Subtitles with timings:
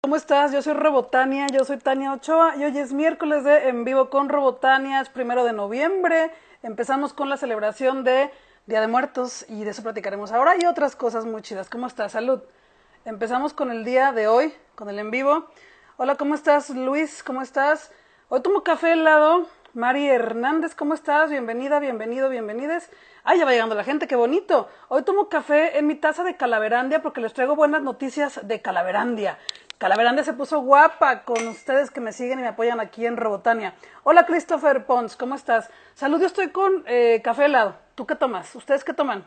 [0.00, 0.52] ¿Cómo estás?
[0.52, 4.28] Yo soy Robotania, yo soy Tania Ochoa y hoy es miércoles de En Vivo con
[4.28, 6.30] Robotania, es primero de noviembre.
[6.62, 8.30] Empezamos con la celebración de
[8.66, 11.68] Día de Muertos y de eso platicaremos ahora y otras cosas muy chidas.
[11.68, 12.12] ¿Cómo estás?
[12.12, 12.40] Salud.
[13.04, 15.48] Empezamos con el día de hoy, con el en vivo.
[15.96, 17.24] Hola, ¿cómo estás, Luis?
[17.24, 17.90] ¿Cómo estás?
[18.28, 19.48] Hoy tomo café helado.
[19.74, 21.30] Mari Hernández, ¿cómo estás?
[21.30, 22.88] Bienvenida, bienvenido, bienvenides.
[23.24, 24.68] Ay, ya va llegando la gente, qué bonito.
[24.88, 29.38] Hoy tomo café en mi taza de Calaverandia porque les traigo buenas noticias de Calaverandia.
[29.78, 33.74] Calaverandia se puso guapa con ustedes que me siguen y me apoyan aquí en Robotania.
[34.02, 35.70] Hola Christopher Pons, ¿cómo estás?
[35.94, 37.76] Salud, yo estoy con eh, café helado.
[37.94, 38.52] ¿Tú qué tomas?
[38.56, 39.24] ¿Ustedes qué toman?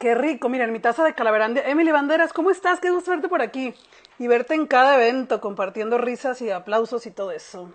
[0.00, 1.62] Qué rico, miren, mi taza de Calaverandia.
[1.68, 2.80] Emily Banderas, ¿cómo estás?
[2.80, 3.72] Qué gusto verte por aquí
[4.18, 7.72] y verte en cada evento compartiendo risas y aplausos y todo eso.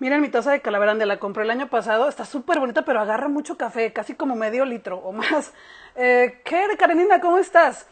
[0.00, 3.28] Miren mi taza de Calaverandia, la compré el año pasado, está súper bonita, pero agarra
[3.28, 5.52] mucho café, casi como medio litro o más.
[5.94, 7.86] Eh, ¿Qué, Karenina, cómo estás?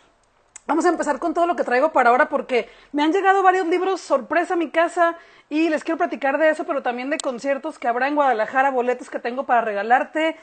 [0.68, 3.66] Vamos a empezar con todo lo que traigo para ahora porque me han llegado varios
[3.66, 5.16] libros sorpresa a mi casa
[5.48, 9.08] y les quiero platicar de eso, pero también de conciertos que habrá en Guadalajara, boletos
[9.08, 10.36] que tengo para regalarte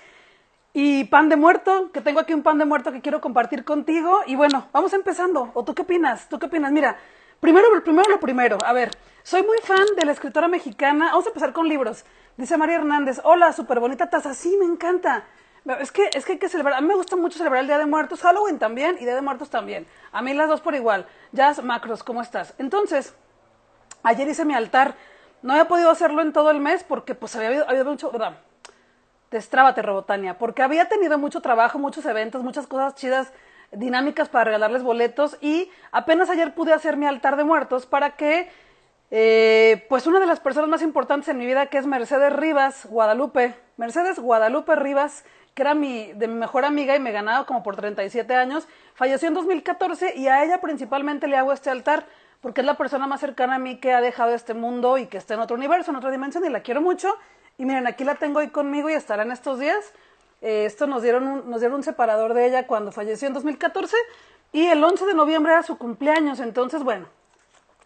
[0.74, 4.22] y pan de muerto, que tengo aquí un pan de muerto que quiero compartir contigo.
[4.26, 5.52] Y bueno, vamos empezando.
[5.54, 6.28] ¿O tú qué opinas?
[6.28, 6.72] ¿Tú qué opinas?
[6.72, 6.98] Mira,
[7.40, 8.58] primero, primero lo primero.
[8.66, 8.90] A ver,
[9.22, 11.12] soy muy fan de la escritora mexicana.
[11.12, 12.04] Vamos a empezar con libros.
[12.36, 14.34] Dice María Hernández, hola, súper bonita taza.
[14.34, 15.26] Sí, me encanta.
[15.66, 16.76] Es que, es que hay que celebrar.
[16.76, 19.22] A mí me gusta mucho celebrar el Día de Muertos, Halloween también y Día de
[19.22, 19.88] Muertos también.
[20.12, 21.08] A mí las dos por igual.
[21.32, 22.54] Jazz Macros, ¿cómo estás?
[22.60, 23.16] Entonces,
[24.04, 24.94] ayer hice mi altar.
[25.42, 28.12] No había podido hacerlo en todo el mes porque pues había habido, mucho...
[28.12, 28.38] ¿verdad?
[29.32, 33.34] Destrábate, Robotania, porque había tenido mucho trabajo, muchos eventos, muchas cosas chidas,
[33.72, 38.50] dinámicas para regalarles boletos y apenas ayer pude hacer mi altar de muertos para que,
[39.10, 42.86] eh, pues una de las personas más importantes en mi vida, que es Mercedes Rivas
[42.86, 47.64] Guadalupe, Mercedes Guadalupe Rivas, que era mi, de mi mejor amiga y me ganaba como
[47.64, 52.06] por 37 años, falleció en 2014 y a ella principalmente le hago este altar
[52.42, 55.18] porque es la persona más cercana a mí que ha dejado este mundo y que
[55.18, 57.16] está en otro universo, en otra dimensión y la quiero mucho
[57.58, 59.94] y miren, aquí la tengo hoy conmigo y estará en estos días.
[60.42, 63.96] Eh, esto nos dieron, un, nos dieron un separador de ella cuando falleció en 2014
[64.52, 66.42] y el 11 de noviembre era su cumpleaños.
[66.42, 67.08] Entonces, bueno,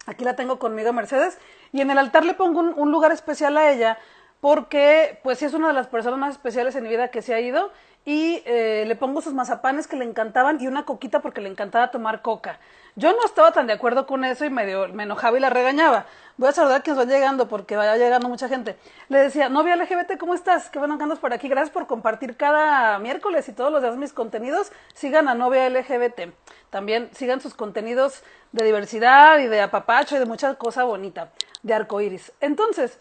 [0.07, 1.37] aquí la tengo conmigo Mercedes
[1.71, 3.99] y en el altar le pongo un, un lugar especial a ella
[4.41, 7.33] porque pues sí es una de las personas más especiales en mi vida que se
[7.33, 7.71] ha ido
[8.05, 11.91] y eh, le pongo sus mazapanes que le encantaban y una coquita porque le encantaba
[11.91, 12.59] tomar coca.
[12.95, 16.05] Yo no estaba tan de acuerdo con eso y medio, me enojaba y la regañaba.
[16.37, 18.77] Voy a saludar a quienes van llegando porque vaya llegando mucha gente.
[19.09, 20.69] Le decía, novia LGBT, ¿cómo estás?
[20.69, 21.47] Qué bueno que andas por aquí.
[21.49, 24.71] Gracias por compartir cada miércoles y todos los días mis contenidos.
[24.93, 26.33] Sigan a novia LGBT.
[26.69, 28.23] También sigan sus contenidos
[28.53, 31.29] de diversidad y de apapacho y de mucha cosa bonita,
[31.61, 32.31] de arcoiris.
[32.41, 32.99] Entonces,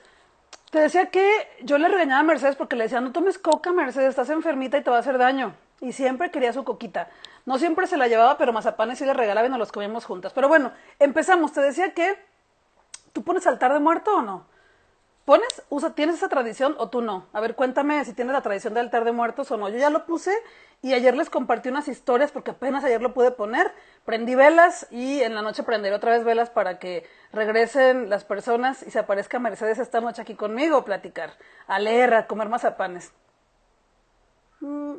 [0.70, 4.10] te decía que yo le regañaba a Mercedes porque le decía, no tomes coca, Mercedes,
[4.10, 5.54] estás enfermita y te va a hacer daño.
[5.80, 7.08] Y siempre quería su coquita.
[7.46, 10.32] No siempre se la llevaba, pero mazapanes sí le regalaba y nos los comíamos juntas.
[10.34, 11.52] Pero bueno, empezamos.
[11.52, 12.18] Te decía que,
[13.12, 14.46] ¿tú pones altar de muerto o no?
[15.28, 15.62] ¿Pones?
[15.94, 17.26] ¿Tienes esa tradición o tú no?
[17.34, 19.68] A ver, cuéntame si tienes la tradición de altar de muertos o no.
[19.68, 20.32] Yo ya lo puse
[20.80, 23.70] y ayer les compartí unas historias porque apenas ayer lo pude poner.
[24.06, 28.82] Prendí velas y en la noche prenderé otra vez velas para que regresen las personas
[28.82, 31.34] y se aparezca Mercedes esta noche aquí conmigo a platicar,
[31.66, 33.12] a leer, a comer mazapanes.
[34.60, 34.94] Mm.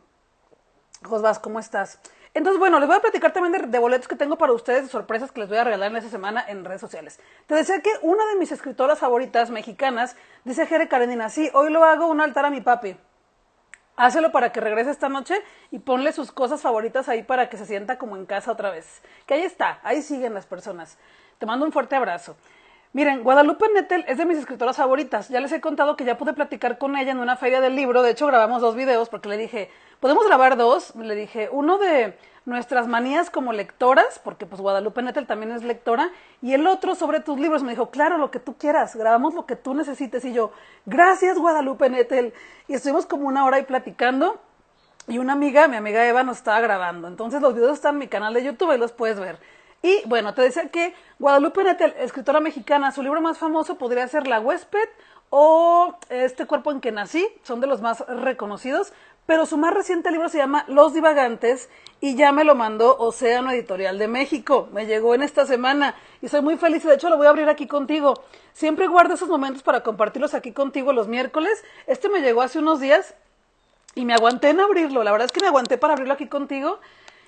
[1.41, 2.00] ¿cómo estás?
[2.40, 5.30] Entonces, bueno, les voy a platicar también de, boletos que tengo para ustedes, de sorpresas
[5.30, 7.20] que les voy a regalar en esta semana en redes sociales.
[7.48, 11.84] Te decía que una de mis escritoras favoritas mexicanas, dice Jere Karenina, sí, hoy lo
[11.84, 12.96] hago un altar a mi papi.
[13.98, 15.36] Hácelo para que regrese esta noche
[15.70, 19.02] y ponle sus cosas favoritas ahí para que se sienta como en casa otra vez.
[19.26, 20.98] Que ahí está, ahí siguen las personas.
[21.40, 22.38] Te mando un fuerte abrazo.
[22.92, 25.30] Miren, Guadalupe Nettel es de mis escritoras favoritas.
[25.30, 28.02] Ya les he contado que ya pude platicar con ella en una feria del libro.
[28.02, 30.96] De hecho, grabamos dos videos porque le dije, ¿podemos grabar dos?
[30.96, 36.12] Le dije, uno de nuestras manías como lectoras, porque pues Guadalupe Nettel también es lectora,
[36.42, 37.64] y el otro sobre tus libros.
[37.64, 40.26] Me dijo, claro, lo que tú quieras, grabamos lo que tú necesites.
[40.26, 40.52] Y yo,
[40.86, 42.34] gracias Guadalupe Nettel.
[42.68, 44.40] Y estuvimos como una hora ahí platicando.
[45.08, 47.08] Y una amiga, mi amiga Eva, nos estaba grabando.
[47.08, 49.40] Entonces los videos están en mi canal de YouTube y los puedes ver.
[49.82, 54.28] Y bueno, te decía que Guadalupe Nettel, escritora mexicana, su libro más famoso podría ser
[54.28, 54.90] La huésped
[55.29, 58.93] o Este cuerpo en que nací, son de los más reconocidos,
[59.26, 61.70] pero su más reciente libro se llama Los divagantes
[62.02, 64.70] y ya me lo mandó Océano Editorial de México.
[64.73, 66.84] Me llegó en esta semana y soy muy feliz.
[66.84, 68.23] De hecho, lo voy a abrir aquí contigo.
[68.53, 71.64] Siempre guardo esos momentos para compartirlos aquí contigo los miércoles.
[71.85, 73.14] Este me llegó hace unos días
[73.93, 75.03] y me aguanté en abrirlo.
[75.03, 76.79] La verdad es que me aguanté para abrirlo aquí contigo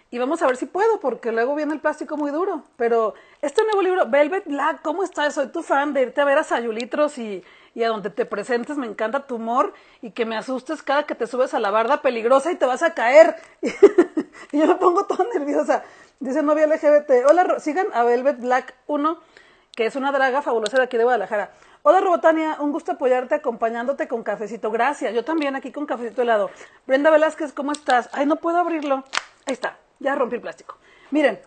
[0.09, 2.63] y vamos a ver si puedo, porque luego viene el plástico muy duro.
[2.77, 3.13] Pero
[3.43, 5.35] este nuevo libro, Velvet Black, ¿cómo estás?
[5.35, 8.77] Soy tu fan de irte a ver a Sayulitros y, y a donde te presentes.
[8.77, 12.01] Me encanta tu humor y que me asustes cada que te subes a la barda
[12.01, 13.35] peligrosa y te vas a caer.
[14.51, 15.83] y yo me pongo toda nerviosa.
[16.19, 17.11] Dice novia LGBT.
[17.27, 19.19] Hola, sigan a Velvet Black 1,
[19.75, 21.51] que es una draga fabulosa de aquí de Guadalajara.
[21.83, 24.69] Hola Robotania, un gusto apoyarte acompañándote con cafecito.
[24.69, 26.51] Gracias, yo también aquí con cafecito helado.
[26.85, 28.07] Brenda Velázquez, ¿cómo estás?
[28.13, 29.03] Ay, no puedo abrirlo.
[29.47, 30.77] Ahí está, ya rompí el plástico.
[31.09, 31.41] Miren,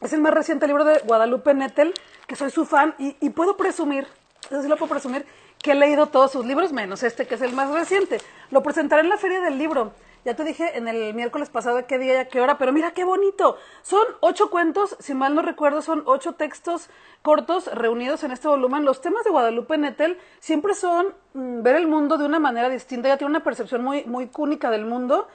[0.00, 1.92] es el más reciente libro de Guadalupe Nettel,
[2.26, 4.06] que soy su fan y, y puedo presumir,
[4.50, 5.26] eso sí lo puedo presumir,
[5.62, 8.20] que he leído todos sus libros, menos este que es el más reciente.
[8.50, 9.92] Lo presentaré en la Feria del Libro.
[10.26, 12.90] Ya te dije en el miércoles pasado qué día y a qué hora, pero mira
[12.90, 13.58] qué bonito.
[13.82, 16.88] Son ocho cuentos, si mal no recuerdo, son ocho textos
[17.22, 18.84] cortos reunidos en este volumen.
[18.84, 23.06] Los temas de Guadalupe Nettel siempre son mm, ver el mundo de una manera distinta.
[23.06, 25.28] Ella tiene una percepción muy, muy única del mundo.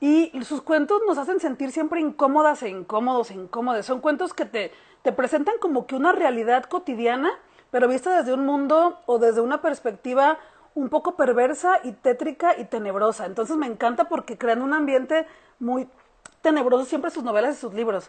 [0.00, 3.86] Y sus cuentos nos hacen sentir siempre incómodas e incómodos e incómodos.
[3.86, 4.70] Son cuentos que te,
[5.02, 7.32] te presentan como que una realidad cotidiana,
[7.76, 10.38] pero vista desde un mundo o desde una perspectiva
[10.74, 13.26] un poco perversa y tétrica y tenebrosa.
[13.26, 15.26] Entonces me encanta porque crean un ambiente
[15.58, 15.86] muy
[16.40, 18.08] tenebroso siempre sus novelas y sus libros.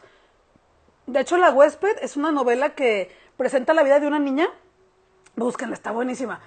[1.05, 4.47] De hecho, La huésped es una novela que presenta la vida de una niña.
[5.35, 6.39] Búsquenla, está buenísima.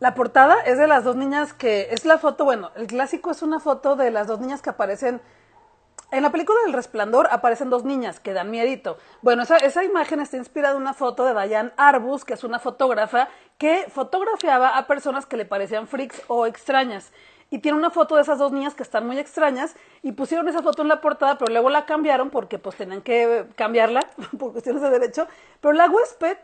[0.00, 3.42] La portada es de las dos niñas que es la foto, bueno, el clásico es
[3.42, 5.20] una foto de las dos niñas que aparecen
[6.10, 8.98] en la película del Resplandor aparecen dos niñas que dan miedito.
[9.22, 12.58] Bueno, esa, esa imagen está inspirada en una foto de Diane Arbus, que es una
[12.58, 13.28] fotógrafa
[13.58, 17.12] que fotografiaba a personas que le parecían freaks o extrañas.
[17.50, 20.62] Y tiene una foto de esas dos niñas que están muy extrañas y pusieron esa
[20.62, 24.00] foto en la portada, pero luego la cambiaron porque pues tenían que cambiarla
[24.38, 25.26] por cuestiones de derecho.
[25.60, 26.36] Pero la huésped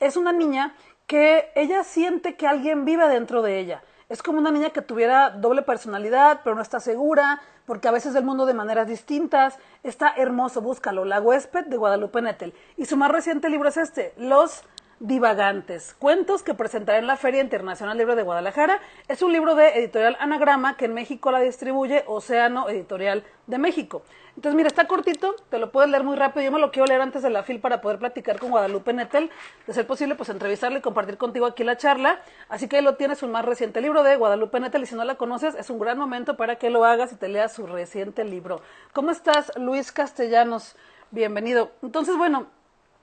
[0.00, 0.74] es una niña
[1.06, 3.82] que ella siente que alguien vive dentro de ella.
[4.08, 8.14] Es como una niña que tuviera doble personalidad, pero no está segura, porque a veces
[8.14, 9.58] ve el mundo de maneras distintas.
[9.82, 11.04] Está hermoso, búscalo.
[11.04, 12.54] La huésped de Guadalupe Nettel.
[12.78, 14.62] Y su más reciente libro es este, Los
[15.00, 18.80] Divagantes, cuentos que presentará en la Feria Internacional Libro de Guadalajara.
[19.06, 24.02] Es un libro de editorial Anagrama que en México la distribuye Océano Editorial de México.
[24.34, 26.42] Entonces, mira, está cortito, te lo puedes leer muy rápido.
[26.42, 29.30] Yo me lo quiero leer antes de la fil para poder platicar con Guadalupe Nettel.
[29.68, 32.20] De ser posible, pues entrevistarle y compartir contigo aquí la charla.
[32.48, 34.82] Así que ahí lo tienes, un más reciente libro de Guadalupe Nettel.
[34.82, 37.28] Y si no la conoces, es un gran momento para que lo hagas y te
[37.28, 38.62] leas su reciente libro.
[38.92, 40.74] ¿Cómo estás, Luis Castellanos?
[41.12, 41.70] Bienvenido.
[41.82, 42.48] Entonces, bueno,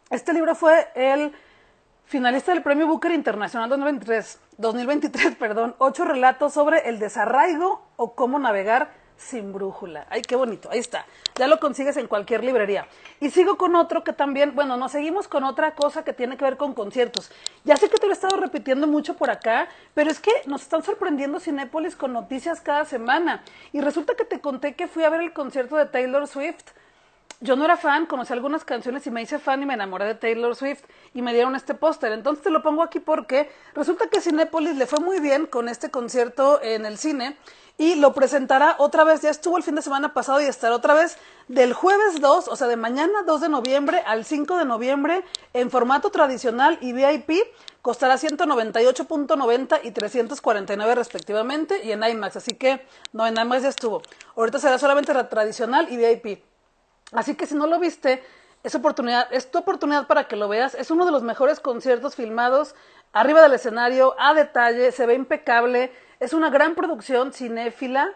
[0.09, 1.33] este libro fue el
[2.05, 8.39] finalista del Premio Booker Internacional 2023, 2023, perdón, ocho relatos sobre el desarraigo o cómo
[8.39, 10.05] navegar sin brújula.
[10.09, 11.05] Ay, qué bonito, ahí está.
[11.35, 12.87] Ya lo consigues en cualquier librería.
[13.21, 16.43] Y sigo con otro que también, bueno, nos seguimos con otra cosa que tiene que
[16.43, 17.31] ver con conciertos.
[17.63, 20.63] Ya sé que te lo he estado repitiendo mucho por acá, pero es que nos
[20.63, 23.41] están sorprendiendo Cinépolis con noticias cada semana.
[23.71, 26.65] Y resulta que te conté que fui a ver el concierto de Taylor Swift
[27.41, 30.15] yo no era fan, conocí algunas canciones y me hice fan y me enamoré de
[30.15, 30.83] Taylor Swift
[31.13, 32.11] y me dieron este póster.
[32.11, 35.91] Entonces te lo pongo aquí porque resulta que Cinépolis le fue muy bien con este
[35.91, 37.37] concierto en el cine
[37.77, 40.93] y lo presentará otra vez, ya estuvo el fin de semana pasado y estará otra
[40.93, 41.17] vez
[41.49, 45.23] del jueves 2, o sea, de mañana 2 de noviembre al 5 de noviembre
[45.53, 47.31] en formato tradicional y VIP.
[47.81, 54.01] Costará 198.90 y 349 respectivamente y en IMAX, así que no, en IMAX ya estuvo.
[54.35, 56.54] Ahorita será solamente la tradicional y VIP.
[57.11, 58.23] Así que si no lo viste,
[58.63, 60.75] es oportunidad, es tu oportunidad para que lo veas.
[60.75, 62.75] Es uno de los mejores conciertos filmados
[63.13, 65.91] arriba del escenario, a detalle, se ve impecable.
[66.19, 68.13] Es una gran producción cinéfila,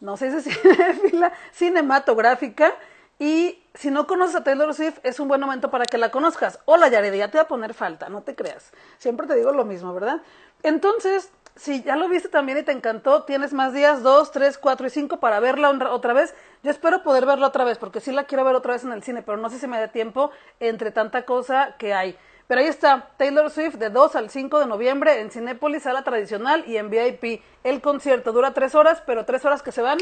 [0.00, 2.74] no sé si cinéfila, cinematográfica.
[3.18, 6.58] Y si no conoces a Taylor Swift, es un buen momento para que la conozcas.
[6.64, 8.72] Hola, Yared, ya te va a poner falta, no te creas.
[8.98, 10.20] Siempre te digo lo mismo, ¿verdad?
[10.62, 14.86] Entonces, si ya lo viste también y te encantó, tienes más días, dos, tres, cuatro
[14.86, 16.34] y cinco para verla otra vez.
[16.62, 19.02] Yo espero poder verla otra vez, porque sí la quiero ver otra vez en el
[19.02, 22.16] cine, pero no sé si me da tiempo entre tanta cosa que hay.
[22.48, 26.64] Pero ahí está, Taylor Swift de 2 al 5 de noviembre en Cinépolis, sala tradicional
[26.66, 27.42] y en VIP.
[27.62, 29.98] El concierto dura tres horas, pero tres horas que se van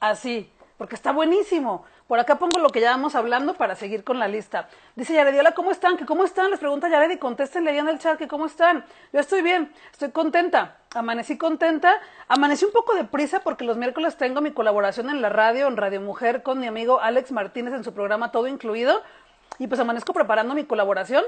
[0.00, 1.86] así, porque está buenísimo.
[2.06, 4.68] Por acá pongo lo que ya vamos hablando para seguir con la lista.
[4.94, 5.96] Dice Yarediola, ¿cómo están?
[5.96, 6.50] ¿Que cómo están?
[6.50, 8.84] Les pregunta Yared y contéstenle ahí en el chat que cómo están.
[9.10, 10.76] Yo estoy bien, estoy contenta.
[10.94, 11.98] Amanecí contenta.
[12.28, 15.78] Amanecí un poco de prisa porque los miércoles tengo mi colaboración en la radio, en
[15.78, 19.02] Radio Mujer, con mi amigo Alex Martínez en su programa Todo Incluido.
[19.58, 21.24] Y pues amanezco preparando mi colaboración.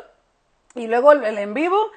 [0.74, 1.90] Y luego el, en vivo.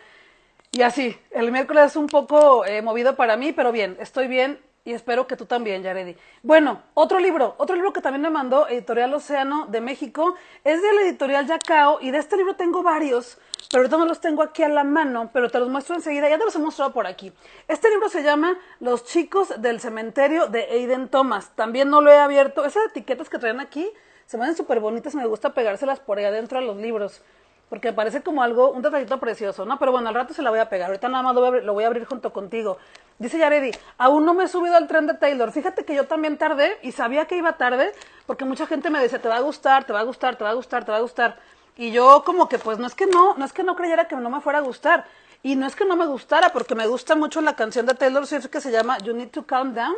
[0.72, 4.60] Y así, el miércoles es un poco eh, movido para mí, pero bien, estoy bien,
[4.90, 6.18] y espero que tú también, Yaredi.
[6.42, 10.94] Bueno, otro libro, otro libro que también me mandó Editorial Océano de México, es de
[10.94, 13.38] la editorial Yacao y de este libro tengo varios,
[13.70, 16.40] pero ahorita no los tengo aquí a la mano, pero te los muestro enseguida, ya
[16.40, 17.32] te los he mostrado por aquí.
[17.68, 22.18] Este libro se llama Los chicos del cementerio de Aiden Thomas, también no lo he
[22.18, 23.88] abierto, esas etiquetas que traen aquí
[24.26, 27.22] se me ven súper bonitas, me gusta pegárselas por ahí adentro a los libros
[27.70, 29.78] porque parece como algo, un detallito precioso, ¿no?
[29.78, 31.88] Pero bueno, al rato se la voy a pegar, ahorita nada más lo voy a
[31.88, 32.80] abrir junto contigo.
[33.20, 35.52] Dice Yaredi, aún no me he subido al tren de Taylor.
[35.52, 37.92] Fíjate que yo también tardé y sabía que iba tarde
[38.26, 40.52] porque mucha gente me decía, te va a gustar, te va a gustar, te va
[40.52, 41.38] a gustar, te va a gustar.
[41.76, 44.16] Y yo como que pues no es que no, no es que no creyera que
[44.16, 45.06] no me fuera a gustar.
[45.44, 48.26] Y no es que no me gustara, porque me gusta mucho la canción de Taylor
[48.26, 49.96] Swift que se llama You Need to Calm Down.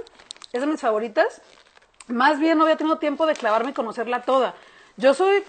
[0.52, 1.42] Es de mis favoritas.
[2.08, 4.56] Más bien no había tenido tiempo de clavarme y conocerla toda.
[4.98, 5.44] Yo soy,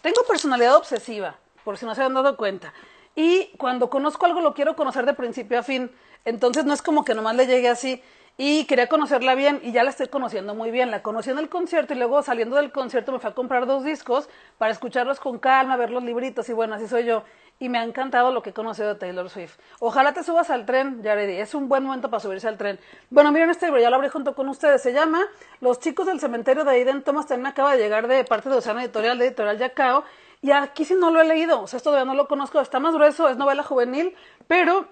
[0.00, 2.72] tengo personalidad obsesiva, por si no se han dado cuenta.
[3.14, 5.90] Y cuando conozco algo lo quiero conocer de principio a fin.
[6.26, 8.02] Entonces no es como que nomás le llegue así.
[8.38, 10.90] Y quería conocerla bien y ya la estoy conociendo muy bien.
[10.90, 13.82] La conocí en el concierto y luego saliendo del concierto me fui a comprar dos
[13.82, 14.28] discos
[14.58, 17.22] para escucharlos con calma, ver los libritos y bueno, así soy yo.
[17.58, 19.56] Y me ha encantado lo que he conocido de Taylor Swift.
[19.80, 21.36] Ojalá te subas al tren, Yaredi.
[21.38, 22.78] Es un buen momento para subirse al tren.
[23.08, 24.82] Bueno, miren este libro, ya lo abrí junto con ustedes.
[24.82, 25.22] Se llama
[25.62, 27.26] Los chicos del cementerio de Aiden Thomas.
[27.26, 30.04] También acaba de llegar de parte de Océano Editorial, de Editorial Yacao.
[30.42, 32.78] Y aquí sí no lo he leído, o sea, esto todavía no lo conozco, está
[32.78, 34.14] más grueso, es novela juvenil,
[34.46, 34.86] pero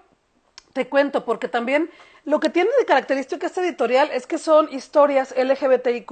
[0.75, 1.89] te cuento, porque también
[2.25, 6.11] lo que tiene de característica este editorial es que son historias LGBTIQ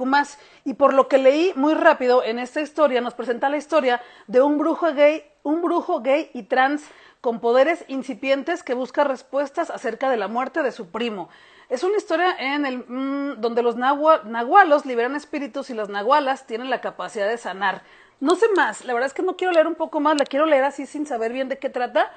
[0.64, 4.40] y por lo que leí muy rápido en esta historia nos presenta la historia de
[4.40, 6.82] un brujo gay, un brujo gay y trans
[7.20, 11.28] con poderes incipientes que busca respuestas acerca de la muerte de su primo.
[11.68, 16.70] Es una historia en el mm, donde los nahualos liberan espíritus y las nahualas tienen
[16.70, 17.82] la capacidad de sanar.
[18.18, 20.46] No sé más, la verdad es que no quiero leer un poco más, la quiero
[20.46, 22.10] leer así sin saber bien de qué trata,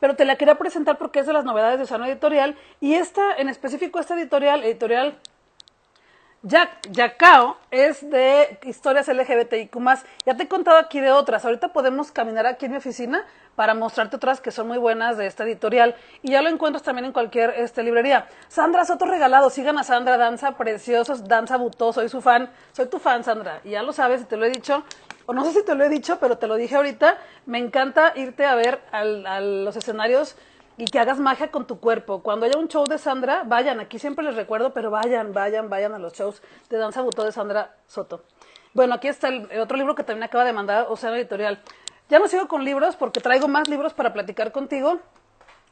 [0.00, 3.36] pero te la quería presentar porque es de las novedades de Sano Editorial y esta,
[3.36, 5.18] en específico esta editorial, editorial
[6.46, 9.78] Jack, Yacao, es de historias LGBTIQ+.
[10.26, 11.42] Ya te he contado aquí de otras.
[11.46, 13.24] Ahorita podemos caminar aquí en mi oficina
[13.56, 15.94] para mostrarte otras que son muy buenas de esta editorial.
[16.20, 18.26] Y ya lo encuentras también en cualquier este, librería.
[18.48, 19.48] Sandra Soto Regalado.
[19.48, 21.94] Sigan a Sandra, danza preciosos, danza butó.
[21.94, 22.50] Soy su fan.
[22.72, 23.62] Soy tu fan, Sandra.
[23.64, 24.84] Y ya lo sabes te lo he dicho
[25.26, 28.12] o no sé si te lo he dicho, pero te lo dije ahorita, me encanta
[28.16, 30.36] irte a ver a los escenarios
[30.76, 32.22] y que hagas magia con tu cuerpo.
[32.22, 35.94] Cuando haya un show de Sandra, vayan, aquí siempre les recuerdo, pero vayan, vayan, vayan
[35.94, 38.24] a los shows de Danza Butó de Sandra Soto.
[38.72, 41.62] Bueno, aquí está el, otro libro que también acaba de mandar Océano Editorial.
[42.08, 44.98] Ya no sigo con libros porque traigo más libros para platicar contigo.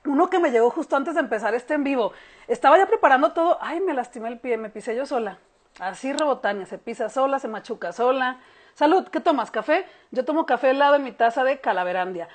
[0.05, 2.13] Uno que me llegó justo antes de empezar este en vivo.
[2.47, 3.59] Estaba ya preparando todo.
[3.61, 5.39] Ay, me lastimé el pie, me pisé yo sola.
[5.81, 8.41] Así rebotania, se pisa sola, se machuca sola.
[8.75, 9.51] Salud, ¿qué tomas?
[9.51, 9.85] ¿Café?
[10.13, 12.29] Yo tomo café helado en mi taza de Calaverandia.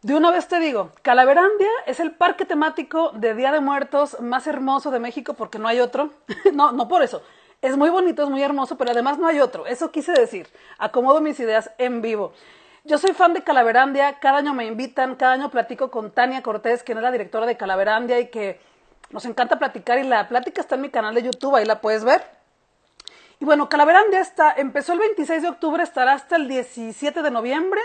[0.00, 4.46] De una vez te digo, Calaverandia es el parque temático de Día de Muertos más
[4.46, 6.10] hermoso de México porque no hay otro.
[6.54, 7.22] no, no por eso.
[7.60, 9.66] Es muy bonito, es muy hermoso, pero además no hay otro.
[9.66, 10.48] Eso quise decir.
[10.78, 12.32] Acomodo mis ideas en vivo.
[12.84, 16.82] Yo soy fan de Calaverandia, cada año me invitan, cada año platico con Tania Cortés,
[16.82, 18.58] quien es la directora de Calaverandia y que
[19.10, 22.04] nos encanta platicar y la plática está en mi canal de YouTube, ahí la puedes
[22.04, 22.37] ver.
[23.40, 27.80] Y bueno, Calaverandia está, empezó el 26 de octubre, estará hasta el 17 de noviembre.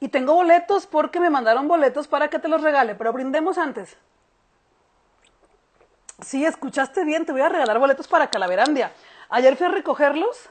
[0.00, 3.96] Y tengo boletos porque me mandaron boletos para que te los regale, pero brindemos antes.
[6.22, 8.92] Sí, escuchaste bien, te voy a regalar boletos para Calaverandia.
[9.28, 10.50] Ayer fui a recogerlos.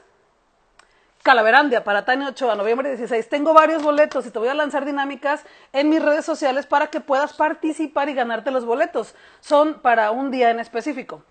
[1.22, 3.28] Calaverandia para Tania Ochoa, noviembre 16.
[3.28, 7.00] Tengo varios boletos y te voy a lanzar dinámicas en mis redes sociales para que
[7.00, 9.14] puedas participar y ganarte los boletos.
[9.40, 11.22] Son para un día en específico.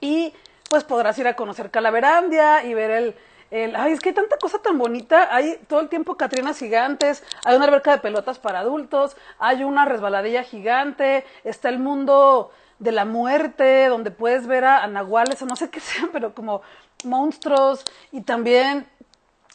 [0.00, 0.32] Y
[0.70, 3.16] pues podrás ir a conocer Calaverandia y ver el,
[3.50, 7.24] el, ay, es que hay tanta cosa tan bonita, hay todo el tiempo catrinas gigantes,
[7.44, 12.92] hay una alberca de pelotas para adultos, hay una resbaladilla gigante, está el mundo de
[12.92, 16.62] la muerte, donde puedes ver a, nahuales o no sé qué sean, pero como
[17.02, 18.86] monstruos, y también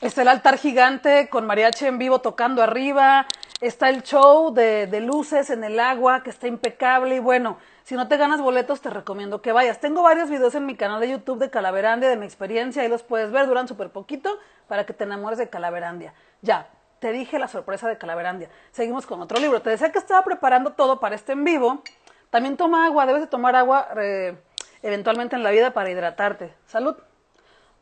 [0.01, 3.25] está el altar gigante con mariachi en vivo tocando arriba,
[3.61, 7.93] está el show de, de luces en el agua que está impecable, y bueno, si
[7.93, 9.79] no te ganas boletos, te recomiendo que vayas.
[9.79, 13.03] Tengo varios videos en mi canal de YouTube de Calaverandia, de mi experiencia, ahí los
[13.03, 16.15] puedes ver, duran súper poquito para que te enamores de Calaverandia.
[16.41, 18.49] Ya, te dije la sorpresa de Calaverandia.
[18.71, 19.61] Seguimos con otro libro.
[19.61, 21.83] Te decía que estaba preparando todo para este en vivo.
[22.31, 24.35] También toma agua, debes de tomar agua eh,
[24.81, 26.55] eventualmente en la vida para hidratarte.
[26.65, 26.95] Salud.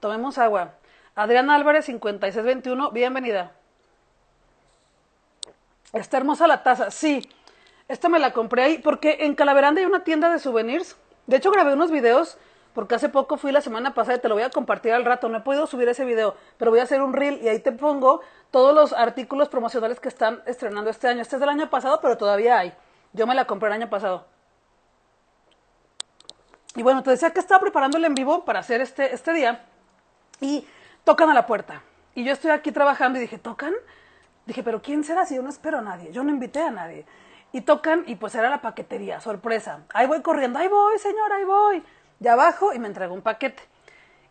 [0.01, 0.73] Tomemos agua.
[1.15, 3.53] Adriana Álvarez, 5621, bienvenida.
[5.93, 7.21] Está hermosa la taza, sí.
[7.87, 10.95] Esta me la compré ahí porque en Calaveranda hay una tienda de souvenirs.
[11.27, 12.37] De hecho, grabé unos videos
[12.73, 15.29] porque hace poco fui la semana pasada y te lo voy a compartir al rato.
[15.29, 17.71] No he podido subir ese video, pero voy a hacer un reel y ahí te
[17.71, 18.21] pongo
[18.51, 21.21] todos los artículos promocionales que están estrenando este año.
[21.21, 22.73] Este es del año pasado, pero todavía hay.
[23.13, 24.25] Yo me la compré el año pasado.
[26.75, 29.65] Y bueno, te decía que estaba preparando el en vivo para hacer este, este día
[30.41, 30.65] y
[31.03, 31.83] tocan a la puerta.
[32.15, 33.73] Y yo estoy aquí trabajando y dije, ¿tocan?
[34.45, 36.11] Dije, pero ¿quién será si yo no espero a nadie?
[36.11, 37.05] Yo no invité a nadie.
[37.53, 39.83] Y tocan y pues era la paquetería, sorpresa.
[39.93, 41.83] Ahí voy corriendo, ahí voy, señor, ahí voy.
[42.19, 43.61] De abajo y me entregó un paquete.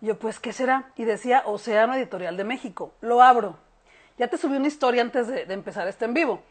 [0.00, 0.90] Y yo, pues, ¿qué será?
[0.96, 2.92] Y decía Océano Editorial de México.
[3.00, 3.56] Lo abro.
[4.18, 6.42] Ya te subí una historia antes de, empezar este en vivo.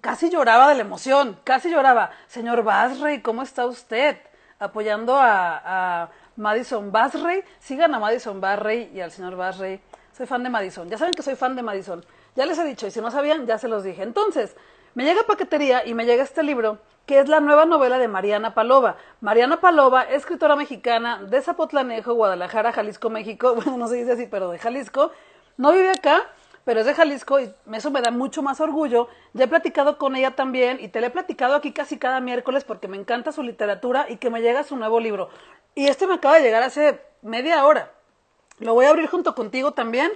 [0.00, 2.12] casi lloraba de la emoción, casi lloraba.
[2.28, 4.16] Señor Basrey, ¿cómo está usted?
[4.60, 7.42] Apoyando a, a Madison Basrey.
[7.58, 9.80] Sigan a Madison Basrey y al señor Basrey.
[10.16, 10.88] Soy fan de Madison.
[10.88, 12.04] Ya saben que soy fan de Madison.
[12.36, 14.04] Ya les he dicho, y si no sabían, ya se los dije.
[14.04, 14.54] Entonces,
[14.94, 18.54] me llega paquetería y me llega este libro, que es la nueva novela de Mariana
[18.54, 18.96] Palova.
[19.20, 23.54] Mariana Palova, escritora mexicana de Zapotlanejo, Guadalajara, Jalisco, México.
[23.56, 25.12] Bueno, no se dice así, pero de Jalisco.
[25.56, 26.22] No vive acá,
[26.64, 29.08] pero es de Jalisco y eso me da mucho más orgullo.
[29.32, 32.64] Ya he platicado con ella también y te la he platicado aquí casi cada miércoles
[32.64, 35.30] porque me encanta su literatura y que me llega su nuevo libro.
[35.74, 37.92] Y este me acaba de llegar hace media hora.
[38.58, 40.10] Lo voy a abrir junto contigo también.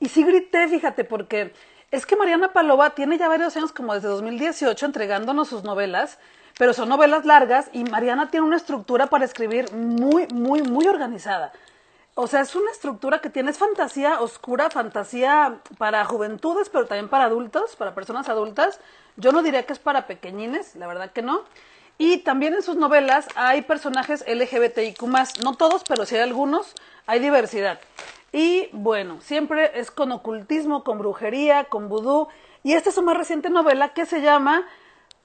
[0.00, 1.52] Y sí grité, fíjate, porque
[1.90, 6.18] es que Mariana Palova tiene ya varios años, como desde 2018, entregándonos sus novelas,
[6.58, 11.52] pero son novelas largas y Mariana tiene una estructura para escribir muy, muy, muy organizada.
[12.14, 17.08] O sea, es una estructura que tiene, es fantasía oscura, fantasía para juventudes, pero también
[17.08, 18.80] para adultos, para personas adultas.
[19.16, 21.44] Yo no diría que es para pequeñines, la verdad que no.
[21.96, 25.00] Y también en sus novelas hay personajes LGBTIQ,
[25.42, 26.74] no todos, pero sí hay algunos,
[27.06, 27.78] hay diversidad.
[28.32, 32.28] Y bueno, siempre es con ocultismo, con brujería, con vudú.
[32.62, 34.66] Y esta es su más reciente novela que se llama,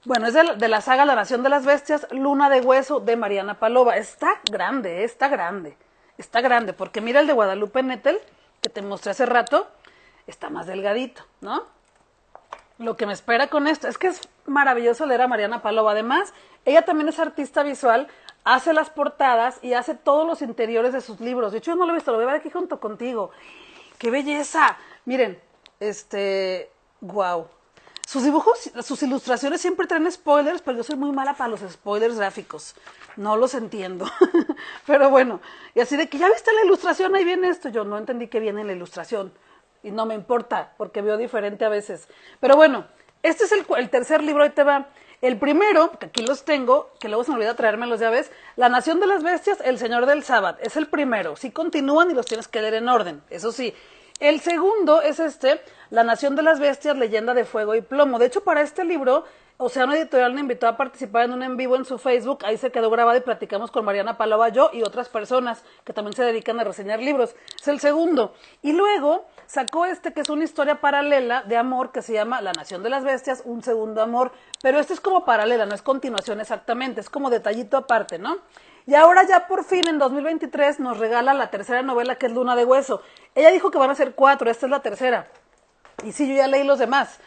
[0.04, 3.58] bueno, es de la, saga La Nación de las Bestias, Luna de Hueso de Mariana
[3.58, 3.96] Palova.
[3.96, 5.76] Está grande, está grande
[6.18, 8.18] está grande, porque mira el de Guadalupe Nettel,
[8.60, 9.68] que te mostré hace rato,
[10.26, 11.64] está más delgadito, ¿no?
[12.78, 15.92] Lo que me espera con esto es que es maravilloso leer a Mariana Palova.
[15.92, 16.34] Además,
[16.64, 18.08] ella también es artista visual,
[18.44, 21.52] hace las portadas y hace todos los interiores de sus libros.
[21.52, 23.30] De hecho, yo no lo he visto, lo voy a ver aquí junto contigo.
[23.98, 24.76] ¡Qué belleza!
[25.06, 25.40] Miren,
[25.80, 26.70] este,
[27.00, 27.48] wow.
[28.06, 32.16] Sus dibujos, sus ilustraciones siempre traen spoilers, pero yo soy muy mala para los spoilers
[32.16, 32.74] gráficos.
[33.16, 34.06] No los entiendo.
[34.86, 35.40] pero bueno,
[35.74, 37.70] y así de que ya viste la ilustración, ahí viene esto.
[37.70, 39.32] Yo no entendí que viene en la ilustración.
[39.82, 42.08] Y no me importa, porque veo diferente a veces.
[42.40, 42.86] Pero bueno,
[43.22, 44.88] este es el, el tercer libro, ahí te va.
[45.24, 48.68] El primero, que aquí los tengo, que luego se me olvida traérmelos, ya ves, La
[48.68, 50.58] Nación de las Bestias, El Señor del Sábado.
[50.60, 51.34] Es el primero.
[51.36, 53.72] Sí continúan y los tienes que leer en orden, eso sí.
[54.20, 58.18] El segundo es este, La Nación de las Bestias, Leyenda de Fuego y Plomo.
[58.18, 59.24] De hecho, para este libro,
[59.56, 62.40] Océano Editorial me invitó a participar en un en vivo en su Facebook.
[62.44, 66.16] Ahí se quedó grabado y platicamos con Mariana Palova, yo y otras personas que también
[66.16, 67.36] se dedican a reseñar libros.
[67.60, 68.34] Es el segundo.
[68.62, 72.52] Y luego sacó este que es una historia paralela de amor que se llama La
[72.52, 74.32] Nación de las Bestias, un segundo amor.
[74.60, 78.38] Pero este es como paralela, no es continuación exactamente, es como detallito aparte, ¿no?
[78.86, 82.56] Y ahora ya por fin en 2023 nos regala la tercera novela que es Luna
[82.56, 83.02] de Hueso.
[83.36, 85.28] Ella dijo que van a ser cuatro, esta es la tercera.
[86.02, 87.20] Y sí, yo ya leí los demás.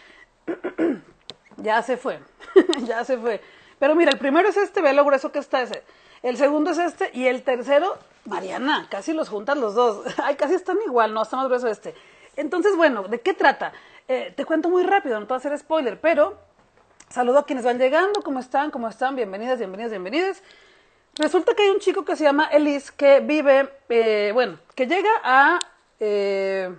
[1.58, 2.20] ya se fue,
[2.86, 3.42] ya se fue.
[3.80, 5.84] Pero mira, el primero es este, ve lo grueso que está ese.
[6.24, 10.06] El segundo es este y el tercero, Mariana, casi los juntan los dos.
[10.24, 11.94] Ay, casi están igual, no, está más grueso este.
[12.36, 13.74] Entonces, bueno, ¿de qué trata?
[14.08, 16.38] Eh, te cuento muy rápido, no te voy a hacer spoiler, pero
[17.10, 18.72] saludo a quienes van llegando, ¿cómo están?
[18.72, 19.16] ¿Cómo están?
[19.16, 20.44] Bienvenidas, bienvenidas, bienvenidas.
[21.16, 25.10] Resulta que hay un chico que se llama Elise que vive, eh, bueno, que llega
[25.24, 25.60] a...
[26.00, 26.72] Eh,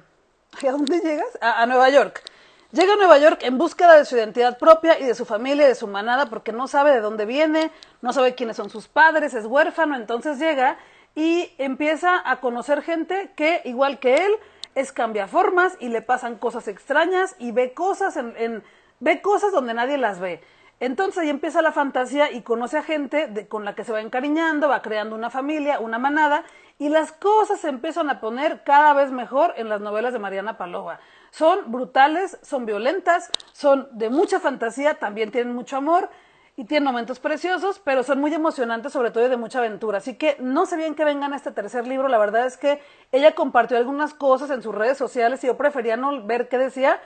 [0.67, 1.39] ¿A dónde llegas?
[1.41, 2.23] A, Nueva York.
[2.71, 5.69] Llega a Nueva York en búsqueda de su identidad propia y de su familia y
[5.69, 7.71] de su manada porque no sabe de dónde viene,
[8.03, 10.77] no sabe quiénes son sus padres, es huérfano, entonces llega
[11.15, 14.33] y empieza a conocer gente que, igual que él,
[14.75, 18.63] es cambiaformas y le pasan cosas extrañas y ve cosas en
[19.01, 20.43] ve cosas donde nadie las ve.
[20.81, 24.69] Entonces ahí empieza la fantasía y conoce a gente con la que se va encariñando,
[24.69, 26.45] va creando una familia, una manada,
[26.79, 30.57] y las cosas se empiezan a poner cada vez mejor en las novelas de Mariana
[30.57, 31.01] Palova.
[31.31, 36.09] Son brutales, son violentas, son de mucha fantasía, también tienen mucho amor
[36.57, 39.99] y tienen momentos preciosos, pero son muy emocionantes, sobre todo y de mucha aventura.
[39.99, 42.81] Así que no sé bien que vengan a este tercer libro, la verdad es que
[43.11, 47.01] ella compartió algunas cosas en sus redes sociales y yo prefería no ver qué decía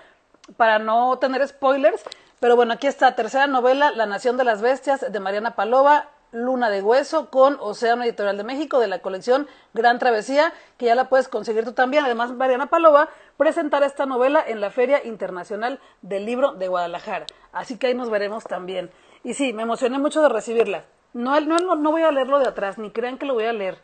[0.56, 2.02] para no tener spoilers,
[2.42, 6.70] pero bueno, aquí está, tercera novela, La Nación de las Bestias, de Mariana Palova, Luna
[6.70, 11.08] de Hueso, con Océano Editorial de México, de la colección Gran Travesía, que ya la
[11.08, 12.04] puedes conseguir tú también.
[12.04, 17.26] Además, Mariana Palova presentará esta novela en la Feria Internacional del Libro de Guadalajara.
[17.52, 18.90] Así que ahí nos veremos también.
[19.22, 20.84] Y sí, me emocioné mucho de recibirla.
[21.12, 23.78] No, no, no voy a leerlo de atrás, ni crean que lo voy a leer.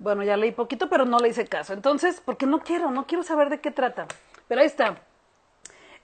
[0.00, 1.74] Bueno, ya leí poquito, pero no le hice caso.
[1.74, 4.08] Entonces, porque no quiero, no quiero saber de qué trata.
[4.48, 4.96] Pero ahí está.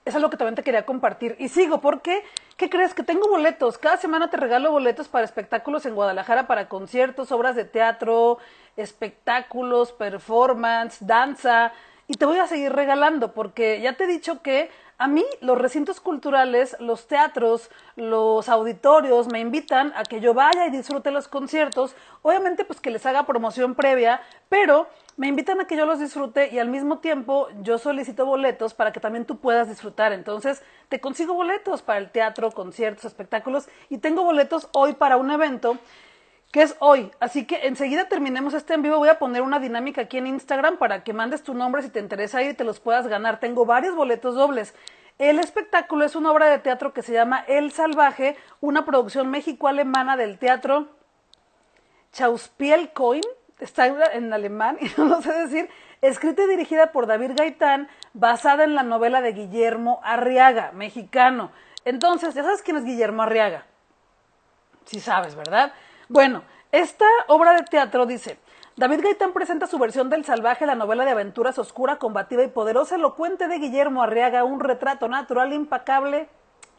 [0.09, 1.35] Eso es lo que también te quería compartir.
[1.37, 2.23] Y sigo, porque,
[2.57, 2.95] ¿qué crees?
[2.95, 3.77] Que tengo boletos.
[3.77, 8.39] Cada semana te regalo boletos para espectáculos en Guadalajara, para conciertos, obras de teatro,
[8.75, 11.73] espectáculos, performance, danza.
[12.07, 15.59] Y te voy a seguir regalando, porque ya te he dicho que a mí los
[15.59, 21.27] recintos culturales, los teatros, los auditorios me invitan a que yo vaya y disfrute los
[21.27, 21.95] conciertos.
[22.23, 24.87] Obviamente pues que les haga promoción previa, pero
[25.19, 28.93] me invitan a que yo los disfrute y al mismo tiempo yo solicito boletos para
[28.93, 30.13] que también tú puedas disfrutar.
[30.13, 35.29] Entonces, te consigo boletos para el teatro, conciertos, espectáculos y tengo boletos hoy para un
[35.29, 35.77] evento
[36.53, 37.11] que es hoy.
[37.19, 38.97] Así que enseguida terminemos este en vivo.
[38.97, 41.99] Voy a poner una dinámica aquí en Instagram para que mandes tu nombre si te
[41.99, 43.41] interesa ir y te los puedas ganar.
[43.41, 44.73] Tengo varios boletos dobles.
[45.17, 50.15] El espectáculo es una obra de teatro que se llama El Salvaje, una producción mexico-alemana
[50.15, 50.87] del teatro
[52.13, 53.21] Chauspielcoin
[53.59, 55.69] está en alemán y no lo sé decir,
[56.01, 61.51] escrita y dirigida por David Gaitán, basada en la novela de Guillermo Arriaga, mexicano.
[61.85, 63.65] Entonces, ya sabes quién es Guillermo Arriaga.
[64.85, 65.73] Sí sabes, ¿verdad?
[66.07, 68.39] Bueno, esta obra de teatro dice,
[68.75, 72.95] David Gaitán presenta su versión del salvaje, la novela de aventuras oscura, combativa y poderosa,
[72.95, 76.29] elocuente de Guillermo Arriaga, un retrato natural, impacable,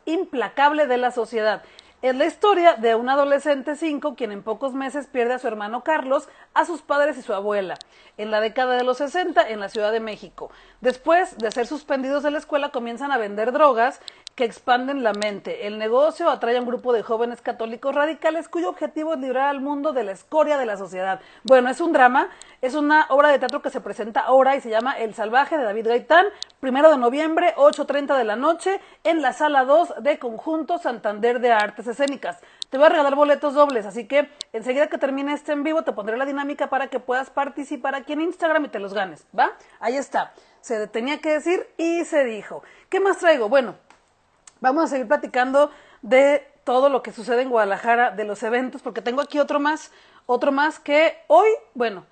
[0.06, 1.62] implacable de la sociedad.
[2.02, 5.84] Es la historia de un adolescente 5 quien en pocos meses pierde a su hermano
[5.84, 7.76] Carlos, a sus padres y su abuela,
[8.16, 10.50] en la década de los 60 en la Ciudad de México.
[10.80, 14.00] Después de ser suspendidos de la escuela comienzan a vender drogas
[14.40, 15.66] que expanden la mente.
[15.66, 19.60] El negocio atrae a un grupo de jóvenes católicos radicales cuyo objetivo es librar al
[19.60, 21.20] mundo de la escoria de la sociedad.
[21.44, 22.30] Bueno, es un drama,
[22.62, 25.64] es una obra de teatro que se presenta ahora y se llama El Salvaje de
[25.64, 26.24] David Gaitán,
[26.58, 31.52] primero de noviembre, 8.30 de la noche, en la sala 2 de Conjunto Santander de
[31.52, 32.38] Artes Escénicas.
[32.70, 35.92] Te voy a regalar boletos dobles, así que enseguida que termine este en vivo te
[35.92, 39.50] pondré la dinámica para que puedas participar aquí en Instagram y te los ganes, ¿va?
[39.80, 40.32] Ahí está.
[40.62, 42.62] Se tenía que decir y se dijo.
[42.88, 43.50] ¿Qué más traigo?
[43.50, 43.74] Bueno,
[44.60, 45.70] Vamos a seguir platicando
[46.02, 49.90] de todo lo que sucede en Guadalajara, de los eventos, porque tengo aquí otro más,
[50.26, 52.04] otro más que hoy, bueno,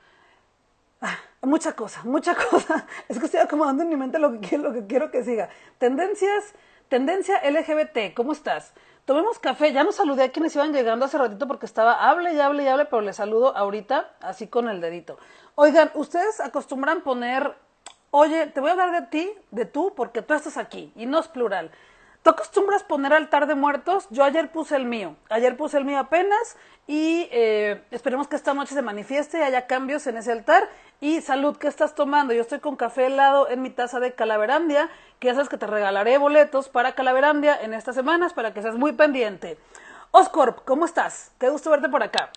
[1.03, 2.87] ah, mucha cosa, mucha cosa.
[3.09, 5.51] Es que estoy acomodando en mi mente lo que lo que quiero que siga.
[5.79, 6.55] Tendencias,
[6.89, 8.73] tendencia LGBT, ¿cómo estás?
[9.05, 12.41] Tomemos café, ya no saludé a quienes iban llegando hace ratito porque estaba hable y
[12.41, 15.19] hable y hable, pero les saludo ahorita así con el dedito.
[15.55, 17.55] Oigan, ustedes acostumbran poner,
[18.11, 21.19] oye, te voy a hablar de ti, de tú, porque tú estás aquí, y no
[21.21, 21.71] es plural.
[22.29, 24.07] ¿Tú acostumbras poner altar de muertos?
[24.11, 25.17] Yo ayer puse el mío.
[25.31, 29.67] Ayer puse el mío apenas y eh, esperemos que esta noche se manifieste y haya
[29.67, 30.69] cambios en ese altar.
[31.01, 32.35] Y salud, ¿qué estás tomando?
[32.35, 35.67] Yo estoy con café helado en mi taza de calaverandia, que ya sabes que te
[35.67, 39.57] regalaré boletos para calaverandia en estas semanas para que seas muy pendiente.
[40.11, 41.33] Oscorp, ¿cómo estás?
[41.41, 42.29] Qué gusto verte por acá.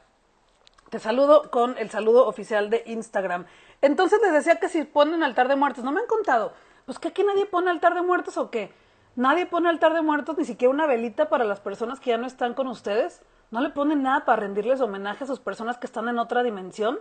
[0.90, 3.46] Te saludo con el saludo oficial de Instagram.
[3.82, 6.54] Entonces les decía que si ponen altar de muertos, no me han contado.
[6.86, 8.74] Pues que aquí nadie pone altar de muertos o qué?
[9.16, 12.28] Nadie pone altar de muertos, ni siquiera una velita para las personas que ya no
[12.28, 13.22] están con ustedes.
[13.52, 17.00] No le ponen nada para rendirles homenaje a sus personas que están en otra dimensión.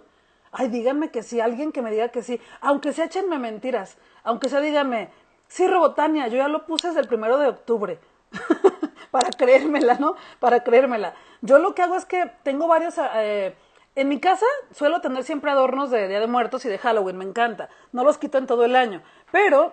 [0.51, 2.41] Ay, díganme que sí, alguien que me diga que sí.
[2.61, 3.97] Aunque sea échenme mentiras.
[4.25, 5.11] Aunque sea díganme,
[5.47, 8.01] sí, Robotania, yo ya lo puse desde el primero de octubre.
[9.13, 10.17] para creérmela, ¿no?
[10.41, 11.15] Para creérmela.
[11.41, 12.95] Yo lo que hago es que tengo varios...
[13.15, 13.55] Eh,
[13.97, 17.25] en mi casa suelo tener siempre adornos de Día de Muertos y de Halloween, me
[17.25, 17.69] encanta.
[17.93, 19.03] No los quito en todo el año.
[19.33, 19.73] Pero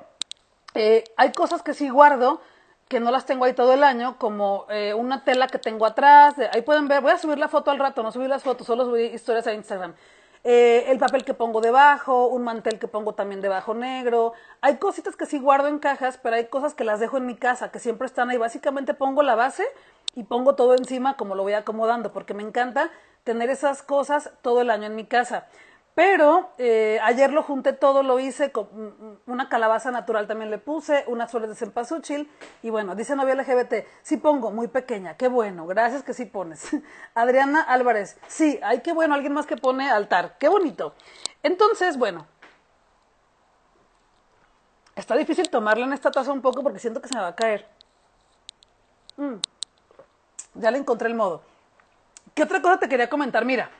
[0.77, 2.39] eh, hay cosas que sí guardo,
[2.87, 6.35] que no las tengo ahí todo el año, como eh, una tela que tengo atrás.
[6.53, 8.85] ahí pueden ver, voy a subir la foto al rato, no subir las fotos, solo
[8.85, 9.95] subí historias a Instagram.
[10.43, 14.33] Eh, el papel que pongo debajo, un mantel que pongo también debajo negro.
[14.61, 17.35] Hay cositas que sí guardo en cajas, pero hay cosas que las dejo en mi
[17.35, 18.37] casa, que siempre están ahí.
[18.37, 19.65] Básicamente pongo la base
[20.13, 22.91] y pongo todo encima como lo voy acomodando, porque me encanta
[23.23, 25.47] tener esas cosas todo el año en mi casa.
[25.97, 31.03] Pero eh, ayer lo junté todo, lo hice con una calabaza natural también le puse,
[31.07, 32.29] unas flores de cempasúchil
[32.61, 36.69] y bueno, dice novia LGBT, sí pongo, muy pequeña, qué bueno, gracias que sí pones.
[37.15, 40.93] Adriana Álvarez, sí, ay, qué bueno, alguien más que pone altar, qué bonito.
[41.41, 42.27] Entonces, bueno,
[44.93, 47.35] está difícil tomarle en esta taza un poco porque siento que se me va a
[47.35, 47.67] caer.
[49.15, 49.37] Mm,
[50.53, 51.41] ya le encontré el modo.
[52.35, 53.45] ¿Qué otra cosa te quería comentar?
[53.45, 53.71] Mira,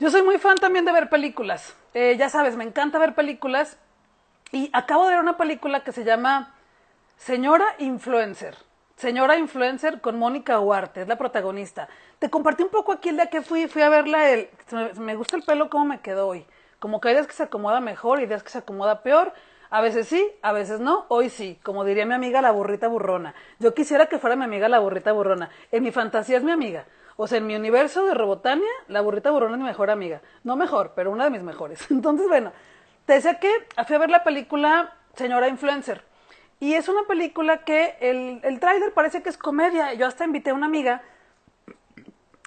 [0.00, 1.76] yo soy muy fan también de ver películas.
[1.92, 3.78] Eh, ya sabes, me encanta ver películas.
[4.50, 6.54] Y acabo de ver una película que se llama
[7.16, 8.56] Señora Influencer.
[8.96, 11.88] Señora Influencer con Mónica Huarte, es la protagonista.
[12.18, 14.30] Te compartí un poco aquí el día que fui, fui a verla.
[14.30, 14.48] El,
[14.98, 16.46] me gusta el pelo cómo me quedó hoy.
[16.78, 19.34] Como que hay días que se acomoda mejor y días que se acomoda peor.
[19.68, 23.34] A veces sí, a veces no, hoy sí, como diría mi amiga la burrita burrona.
[23.58, 25.50] Yo quisiera que fuera mi amiga la burrita burrona.
[25.70, 26.86] En mi fantasía es mi amiga.
[27.22, 30.22] O sea, en mi universo de Robotania, la burrita burrona es mi mejor amiga.
[30.42, 31.78] No mejor, pero una de mis mejores.
[31.90, 32.50] Entonces, bueno,
[33.04, 33.50] te decía que
[33.86, 36.02] fui a ver la película Señora Influencer.
[36.60, 38.58] Y es una película que el, el
[38.94, 39.92] parece que es comedia.
[39.92, 41.02] Yo hasta invité a una amiga,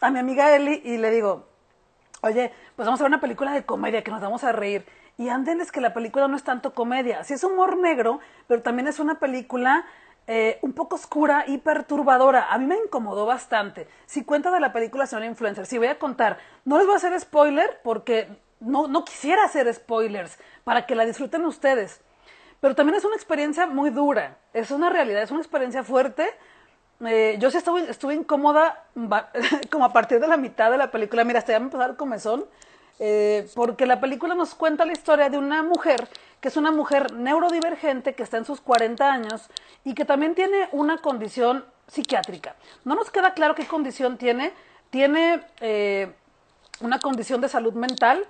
[0.02, 1.46] a mi amiga Eli, y le digo,
[2.22, 4.88] oye, pues vamos a ver una película de comedia que nos vamos a reír.
[5.20, 8.64] Y anden es que la película no es tanto comedia, sí es humor negro, pero
[8.64, 9.86] también es una película
[10.28, 12.52] eh, un poco oscura y perturbadora.
[12.52, 13.88] A mí me incomodó bastante.
[14.06, 16.98] Si cuento de la película Señora Influencer, si voy a contar, no les voy a
[16.98, 22.02] hacer spoiler porque no, no quisiera hacer spoilers para que la disfruten ustedes.
[22.62, 26.30] Pero también es una experiencia muy dura, es una realidad, es una experiencia fuerte.
[27.06, 28.86] Eh, yo sí estuve, estuve incómoda
[29.70, 31.26] como a partir de la mitad de la película.
[31.26, 32.46] Mira, hasta ya me empezó dar comezón.
[33.00, 36.08] Eh, porque la película nos cuenta la historia de una mujer
[36.44, 39.50] que es una mujer neurodivergente que está en sus 40 años
[39.86, 42.58] y que también tiene una condición psiquiátrica.
[42.84, 44.52] No nos queda claro qué condición tiene.
[44.90, 46.12] Tiene eh,
[46.82, 48.28] una condición de salud mental.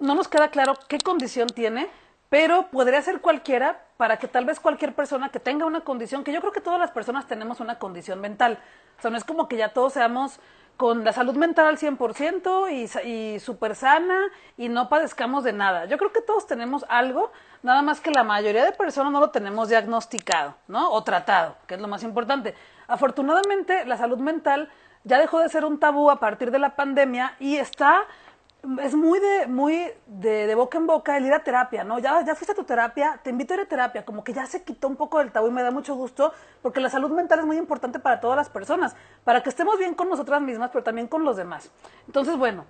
[0.00, 1.88] no nos queda claro qué condición tiene,
[2.28, 6.32] pero podría ser cualquiera para que tal vez cualquier persona que tenga una condición, que
[6.32, 8.58] yo creo que todas las personas tenemos una condición mental,
[8.98, 10.40] o sea, no es como que ya todos seamos
[10.76, 14.18] con la salud mental al 100% y, y súper sana
[14.56, 15.84] y no padezcamos de nada.
[15.84, 19.30] Yo creo que todos tenemos algo, nada más que la mayoría de personas no lo
[19.30, 20.90] tenemos diagnosticado, ¿no?
[20.92, 22.54] O tratado, que es lo más importante.
[22.88, 24.70] Afortunadamente, la salud mental
[25.04, 28.02] ya dejó de ser un tabú a partir de la pandemia y está
[28.82, 31.98] es muy de, muy de, boca en boca el ir a terapia, ¿no?
[31.98, 34.46] Ya, ya fuiste a tu terapia, te invito a ir a terapia, como que ya
[34.46, 37.40] se quitó un poco del tabú y me da mucho gusto, porque la salud mental
[37.40, 38.94] es muy importante para todas las personas,
[39.24, 41.70] para que estemos bien con nosotras mismas, pero también con los demás.
[42.06, 42.64] Entonces, bueno,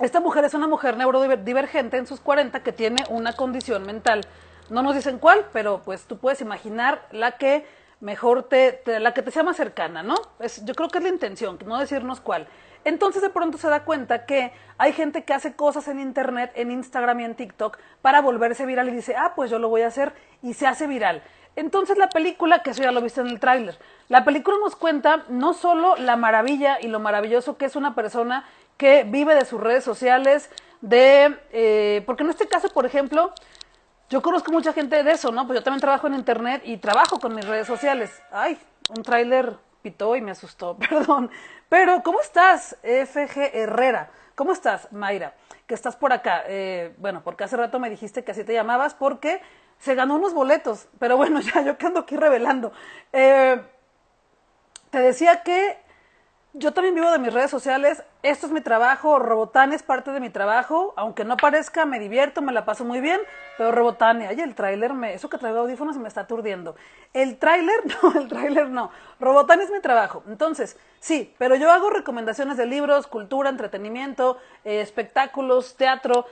[0.00, 4.22] esta mujer es una mujer neurodivergente en sus 40 que tiene una condición mental.
[4.70, 7.66] No nos dicen cuál, pero pues tú puedes imaginar la que
[8.00, 10.14] mejor te, la que te sea más cercana, ¿no?
[10.40, 12.46] Es, yo creo que es la intención, no decirnos cuál.
[12.84, 16.70] Entonces de pronto se da cuenta que hay gente que hace cosas en Internet, en
[16.70, 19.86] Instagram y en TikTok para volverse viral y dice, ah, pues yo lo voy a
[19.86, 21.22] hacer y se hace viral.
[21.56, 23.78] Entonces la película, que eso ya lo viste en el tráiler,
[24.08, 28.44] la película nos cuenta no solo la maravilla y lo maravilloso que es una persona
[28.76, 33.32] que vive de sus redes sociales, de, eh, porque en este caso, por ejemplo,
[34.14, 35.44] yo conozco mucha gente de eso, ¿no?
[35.44, 38.22] Pues yo también trabajo en Internet y trabajo con mis redes sociales.
[38.30, 38.56] Ay,
[38.96, 41.32] un tráiler pitó y me asustó, perdón.
[41.68, 44.12] Pero, ¿cómo estás, FG Herrera?
[44.36, 45.34] ¿Cómo estás, Mayra?
[45.66, 46.44] Que estás por acá.
[46.46, 49.42] Eh, bueno, porque hace rato me dijiste que así te llamabas porque
[49.80, 50.86] se ganó unos boletos.
[51.00, 52.70] Pero bueno, ya yo que ando aquí revelando.
[53.12, 53.60] Eh,
[54.90, 55.76] te decía que
[56.52, 60.18] yo también vivo de mis redes sociales, esto es mi trabajo, Robotán es parte de
[60.18, 63.20] mi trabajo, aunque no parezca, me divierto, me la paso muy bien,
[63.58, 66.74] pero Robotán, ay, el tráiler, me, eso que traigo audífonos me está aturdiendo.
[67.12, 70.22] El tráiler, no, el tráiler no, Robotán es mi trabajo.
[70.26, 76.24] Entonces, sí, pero yo hago recomendaciones de libros, cultura, entretenimiento, eh, espectáculos, teatro,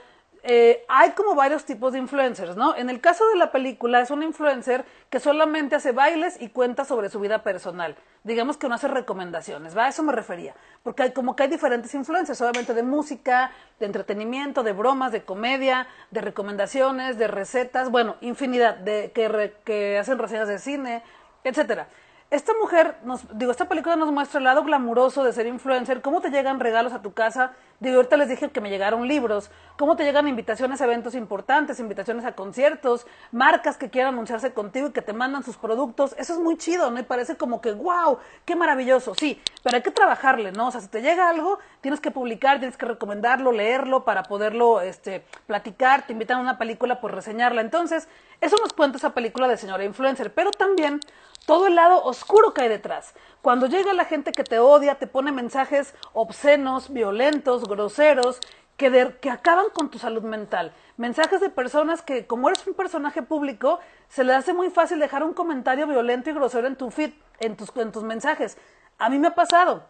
[0.45, 2.75] eh, hay como varios tipos de influencers, ¿no?
[2.75, 6.83] En el caso de la película es un influencer que solamente hace bailes y cuenta
[6.83, 7.95] sobre su vida personal.
[8.25, 9.85] Digamos que no hace recomendaciones, ¿va?
[9.85, 10.53] A eso me refería.
[10.83, 15.23] Porque hay como que hay diferentes influencers, obviamente de música, de entretenimiento, de bromas, de
[15.23, 21.03] comedia, de recomendaciones, de recetas, bueno, infinidad, de que, que hacen reseñas de cine,
[21.45, 21.87] etcétera.
[22.33, 26.19] Esta mujer, nos, digo, esta película nos muestra el lado glamuroso de ser influencer, cómo
[26.19, 27.51] te llegan regalos a tu casa.
[27.79, 31.79] Digo, ahorita les dije que me llegaron libros, cómo te llegan invitaciones a eventos importantes,
[31.79, 36.15] invitaciones a conciertos, marcas que quieran anunciarse contigo y que te mandan sus productos.
[36.17, 36.99] Eso es muy chido, ¿no?
[36.99, 39.13] Y parece como que, wow, qué maravilloso.
[39.13, 40.69] Sí, pero hay que trabajarle, ¿no?
[40.69, 44.81] O sea, si te llega algo, tienes que publicar, tienes que recomendarlo, leerlo para poderlo
[44.81, 47.61] este, platicar, te invitan a una película por reseñarla.
[47.61, 48.07] Entonces,
[48.41, 50.99] eso nos cuenta esa película de señora influencer, pero también
[51.45, 53.13] todo el lado oscuro que hay detrás.
[53.41, 58.39] Cuando llega la gente que te odia, te pone mensajes obscenos, violentos, groseros,
[58.77, 60.73] que, que acaban con tu salud mental.
[60.97, 65.23] Mensajes de personas que, como eres un personaje público, se le hace muy fácil dejar
[65.23, 68.57] un comentario violento y grosero en tu feed, en tus, en tus mensajes.
[68.97, 69.83] A mí me ha pasado.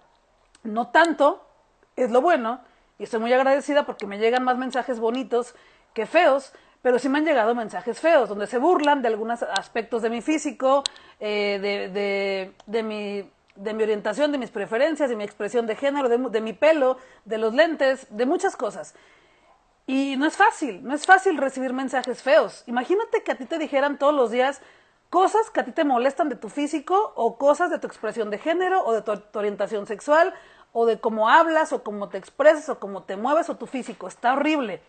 [0.63, 1.46] No tanto,
[1.96, 2.62] es lo bueno,
[2.98, 5.56] y estoy muy agradecida porque me llegan más mensajes bonitos
[5.94, 10.02] que feos, pero sí me han llegado mensajes feos, donde se burlan de algunos aspectos
[10.02, 10.84] de mi físico,
[11.17, 16.10] eh, de, de, mi, de mi orientación, de mis preferencias, de mi expresión de género,
[16.10, 18.96] de, mi pelo, de los lentes, de muchas cosas.
[19.88, 22.65] Y no es fácil, no es fácil recibir mensajes feos.
[22.67, 24.62] Imagínate que a ti te dijeran todos los días
[25.10, 28.39] cosas que a ti te molestan de tu físico o cosas de tu expresión de
[28.39, 30.34] género o de tu, orientación sexual
[30.74, 34.10] o de cómo hablas o cómo te expresas o cómo te mueves o tu físico.
[34.10, 34.82] Está horrible.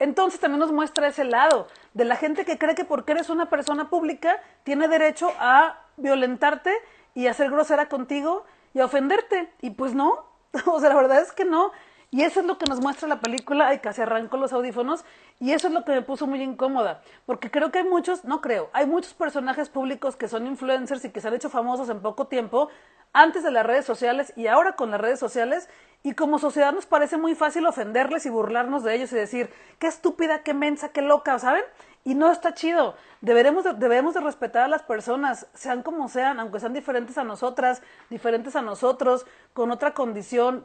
[0.00, 3.50] Entonces también nos muestra ese lado de la gente que cree que porque eres una
[3.50, 6.72] persona pública tiene derecho a violentarte
[7.14, 9.52] y a ser grosera contigo y a ofenderte.
[9.60, 10.24] Y pues no,
[10.66, 11.70] o sea, la verdad es que no.
[12.10, 15.04] Y eso es lo que nos muestra la película, ay, casi arranco los audífonos,
[15.40, 18.42] y eso es lo que me puso muy incómoda, porque creo que hay muchos, no
[18.42, 22.00] creo, hay muchos personajes públicos que son influencers y que se han hecho famosos en
[22.00, 22.68] poco tiempo,
[23.12, 25.68] antes de las redes sociales y ahora con las redes sociales,
[26.02, 29.86] y como sociedad nos parece muy fácil ofenderles y burlarnos de ellos y decir, qué
[29.86, 31.64] estúpida, qué mensa, qué loca, ¿saben?
[32.04, 32.94] Y no está chido.
[33.20, 37.24] Deberemos de, debemos de respetar a las personas, sean como sean, aunque sean diferentes a
[37.24, 40.64] nosotras, diferentes a nosotros, con otra condición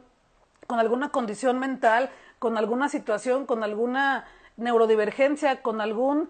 [0.66, 6.28] con alguna condición mental, con alguna situación, con alguna neurodivergencia, con algún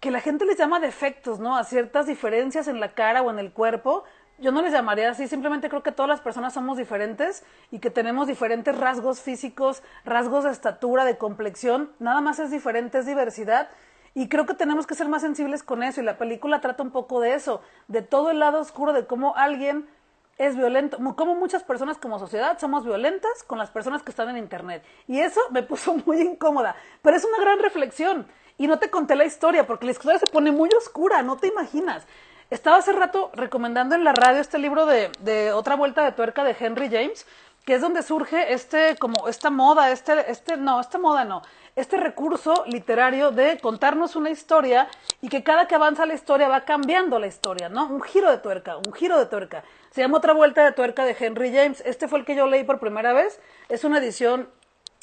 [0.00, 1.56] que la gente les llama defectos, ¿no?
[1.56, 4.02] A ciertas diferencias en la cara o en el cuerpo.
[4.38, 7.90] Yo no les llamaría así, simplemente creo que todas las personas somos diferentes y que
[7.90, 13.68] tenemos diferentes rasgos físicos, rasgos de estatura, de complexión, nada más es diferente, es diversidad
[14.14, 16.90] y creo que tenemos que ser más sensibles con eso y la película trata un
[16.90, 19.88] poco de eso, de todo el lado oscuro de cómo alguien
[20.38, 24.38] es violento, como muchas personas como sociedad somos violentas con las personas que están en
[24.38, 24.82] Internet.
[25.06, 28.26] Y eso me puso muy incómoda, pero es una gran reflexión.
[28.58, 31.48] Y no te conté la historia, porque la historia se pone muy oscura, no te
[31.48, 32.06] imaginas.
[32.50, 36.44] Estaba hace rato recomendando en la radio este libro de, de Otra Vuelta de Tuerca
[36.44, 37.26] de Henry James,
[37.64, 41.42] que es donde surge este, como esta moda, este, este, no, esta moda no,
[41.76, 44.88] este recurso literario de contarnos una historia
[45.20, 47.86] y que cada que avanza la historia va cambiando la historia, ¿no?
[47.86, 49.64] Un giro de tuerca, un giro de tuerca.
[49.90, 51.82] Se llama Otra Vuelta de Tuerca de Henry James.
[51.86, 53.40] Este fue el que yo leí por primera vez.
[53.68, 54.48] Es una edición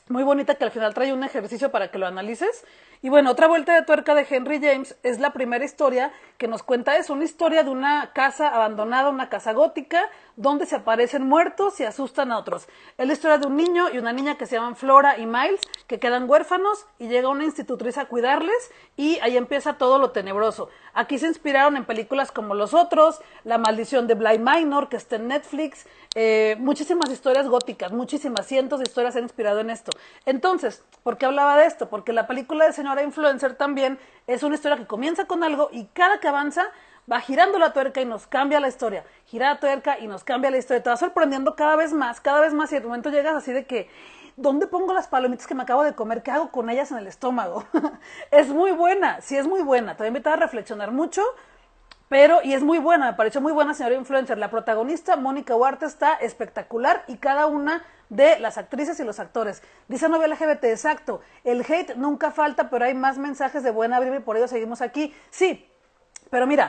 [0.10, 2.66] muy bonita que al final trae un ejercicio para que lo analices.
[3.02, 6.64] Y bueno, otra vuelta de tuerca de Henry James es la primera historia que nos
[6.64, 11.82] cuenta es una historia de una casa abandonada, una casa gótica, donde se aparecen muertos
[11.82, 12.70] y asustan a otros.
[12.98, 15.60] Es la historia de un niño y una niña que se llaman Flora y Miles,
[15.86, 20.70] que quedan huérfanos y llega una institutriz a cuidarles y ahí empieza todo lo tenebroso.
[20.94, 25.18] Aquí se inspiraron en películas como Los Otros, La Maldición de Bly Minor, que está
[25.18, 29.92] en Netflix, eh, muchísimas historias góticas, muchísimas, cientos de historias han inspirado en esto.
[30.26, 31.90] Entonces, ¿por qué hablaba de esto?
[31.90, 35.86] Porque la película de Señora Influencer también es una historia que comienza con algo y
[35.94, 36.64] cada que avanza
[37.12, 39.06] va girando la tuerca y nos cambia la historia.
[39.26, 40.82] Gira la tuerca y nos cambia la historia.
[40.82, 43.68] Te va sorprendiendo cada vez más, cada vez más y de momento llegas así de
[43.68, 43.92] que,
[44.38, 46.24] ¿dónde pongo las palomitas que me acabo de comer?
[46.24, 47.64] ¿Qué hago con ellas en el estómago?
[48.32, 49.96] es muy buena, sí es muy buena.
[49.96, 51.22] Te voy a invitar a reflexionar mucho
[52.08, 54.40] pero, y es muy buena, me pareció muy buena señora influencer.
[54.40, 59.62] La protagonista, Mónica Huarte, está espectacular y cada una de las actrices y los actores.
[59.88, 61.22] Dice novia LGBT, exacto.
[61.44, 64.82] El hate nunca falta, pero hay más mensajes de buena vibra y por ello seguimos
[64.82, 65.16] aquí.
[65.30, 65.70] Sí,
[66.30, 66.68] pero mira,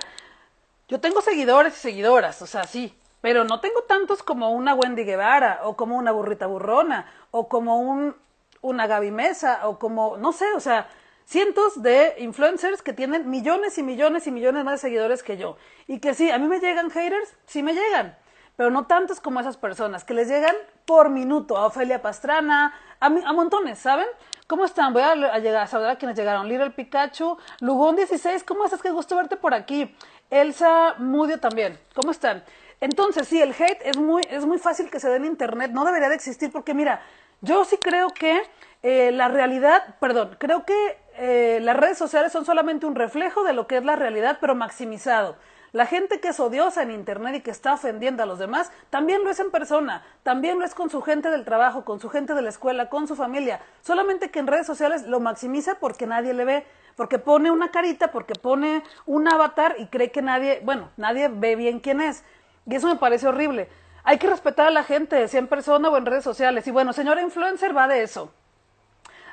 [0.89, 5.05] yo tengo seguidores y seguidoras, o sea, sí, pero no tengo tantos como una Wendy
[5.05, 8.17] Guevara, o como una burrita burrona, o como un,
[8.63, 10.89] una Gaby Mesa, o como, no sé, o sea,
[11.27, 15.57] cientos de influencers que tienen millones y millones y millones más de seguidores que yo.
[15.87, 18.17] Y que sí, a mí me llegan haters, sí me llegan,
[18.61, 23.07] pero no tantos como esas personas, que les llegan por minuto, a Ofelia Pastrana, a,
[23.07, 24.05] a montones, ¿saben?
[24.47, 24.93] ¿Cómo están?
[24.93, 26.47] Voy a, llegar a saludar a quienes llegaron.
[26.47, 28.83] Little Pikachu, Lugón 16, ¿cómo estás?
[28.83, 29.97] Qué gusto verte por aquí.
[30.29, 32.45] Elsa Mudio también, ¿cómo están?
[32.83, 35.87] Entonces, sí, el hate es muy, es muy fácil que se dé en Internet, no
[35.87, 37.01] debería de existir porque mira,
[37.41, 38.43] yo sí creo que
[38.83, 43.55] eh, la realidad, perdón, creo que eh, las redes sociales son solamente un reflejo de
[43.55, 45.37] lo que es la realidad, pero maximizado.
[45.73, 49.23] La gente que es odiosa en Internet y que está ofendiendo a los demás, también
[49.23, 52.35] lo es en persona, también lo es con su gente del trabajo, con su gente
[52.35, 53.61] de la escuela, con su familia.
[53.83, 58.11] Solamente que en redes sociales lo maximiza porque nadie le ve, porque pone una carita,
[58.11, 62.25] porque pone un avatar y cree que nadie, bueno, nadie ve bien quién es.
[62.67, 63.69] Y eso me parece horrible.
[64.03, 66.67] Hay que respetar a la gente, sea en persona o en redes sociales.
[66.67, 68.33] Y bueno, señora influencer va de eso.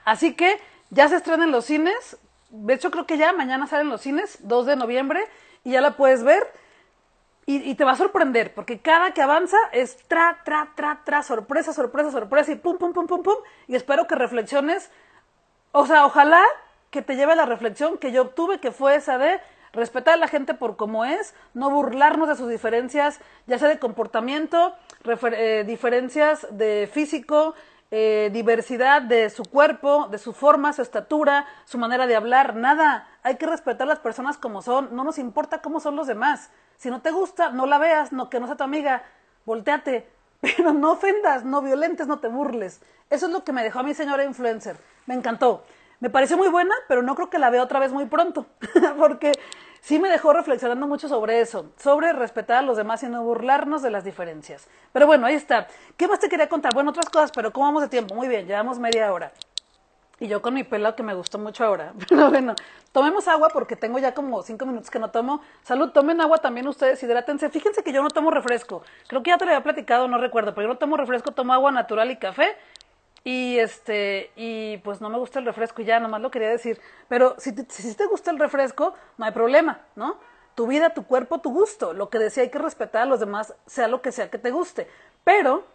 [0.06, 2.18] Así que ya se estrenan los cines.
[2.50, 5.28] De hecho, creo que ya mañana salen los cines, 2 de noviembre,
[5.68, 6.48] y ya la puedes ver.
[7.46, 11.72] Y, te va a sorprender, porque cada que avanza es tra, tra, tra, tra, sorpresa,
[11.72, 13.36] sorpresa, sorpresa, y pum, pum, pum, pum, pum.
[13.68, 14.92] Y espero que reflexiones.
[15.72, 16.42] O sea, ojalá
[16.90, 19.40] que te lleve la reflexión que yo obtuve, que fue esa de
[19.72, 23.80] respetar a la gente por cómo es, no burlarnos de sus diferencias, ya sea de
[23.80, 24.74] comportamiento,
[25.06, 27.56] eh, diferencias de físico,
[27.90, 33.08] eh, diversidad de su cuerpo, de su forma, su estatura, su manera de hablar, nada.
[33.28, 36.50] Hay que respetar a las personas como son, no nos importa cómo son los demás.
[36.78, 39.04] Si no te gusta, no la veas, no que no sea tu amiga,
[39.44, 40.08] volteate,
[40.40, 42.80] pero no ofendas, no violentes, no te burles.
[43.10, 44.78] Eso es lo que me dejó a mi señora influencer.
[45.08, 45.66] Me encantó.
[46.00, 48.46] Me pareció muy buena, pero no creo que la vea otra vez muy pronto,
[48.98, 49.34] porque
[49.82, 53.82] sí me dejó reflexionando mucho sobre eso, sobre respetar a los demás y no burlarnos
[53.82, 54.70] de las diferencias.
[54.94, 55.68] Pero bueno, ahí está.
[55.98, 56.74] ¿Qué más te quería contar?
[56.74, 58.16] Bueno, otras cosas, pero ¿cómo vamos de tiempo?
[58.16, 59.34] Muy bien, llevamos media hora.
[60.20, 61.94] Y yo con mi pelo que me gustó mucho ahora.
[62.10, 62.56] Pero bueno,
[62.92, 65.42] tomemos agua porque tengo ya como cinco minutos que no tomo.
[65.64, 67.50] Salud, tomen agua también ustedes, hidrátense.
[67.50, 68.82] Fíjense que yo no tomo refresco.
[69.08, 71.54] Creo que ya te lo había platicado, no recuerdo, pero yo no tomo refresco, tomo
[71.54, 72.56] agua natural y café
[73.28, 76.80] y este, y pues no me gusta el refresco y ya, nomás lo quería decir.
[77.10, 80.18] Pero si si te gusta el refresco, no hay problema, ¿no?
[80.56, 81.92] Tu vida, tu cuerpo, tu gusto.
[81.94, 84.50] Lo que decía hay que respetar a los demás, sea lo que sea que te
[84.50, 84.88] guste.
[85.26, 85.66] Pero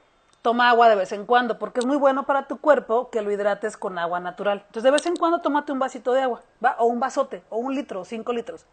[0.43, 3.31] toma agua de vez en cuando, porque es muy bueno para tu cuerpo que lo
[3.31, 4.59] hidrates con agua natural.
[4.67, 6.77] Entonces, de vez en cuando tómate un vasito de agua, ¿va?
[6.79, 8.67] O un vasote, o un litro, o cinco litros.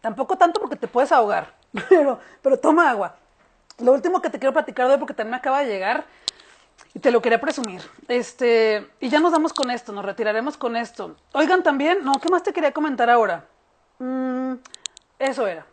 [0.00, 1.54] Tampoco tanto porque te puedes ahogar,
[1.88, 3.16] pero, pero toma agua.
[3.78, 6.04] lo último que te quiero platicar hoy, porque también me acaba de llegar,
[6.94, 7.82] y te lo quería presumir.
[8.08, 11.16] Este, y ya nos damos con esto, nos retiraremos con esto.
[11.32, 13.44] Oigan también, no, ¿qué más te quería comentar ahora?
[13.98, 14.54] Mm,
[15.18, 15.66] eso era.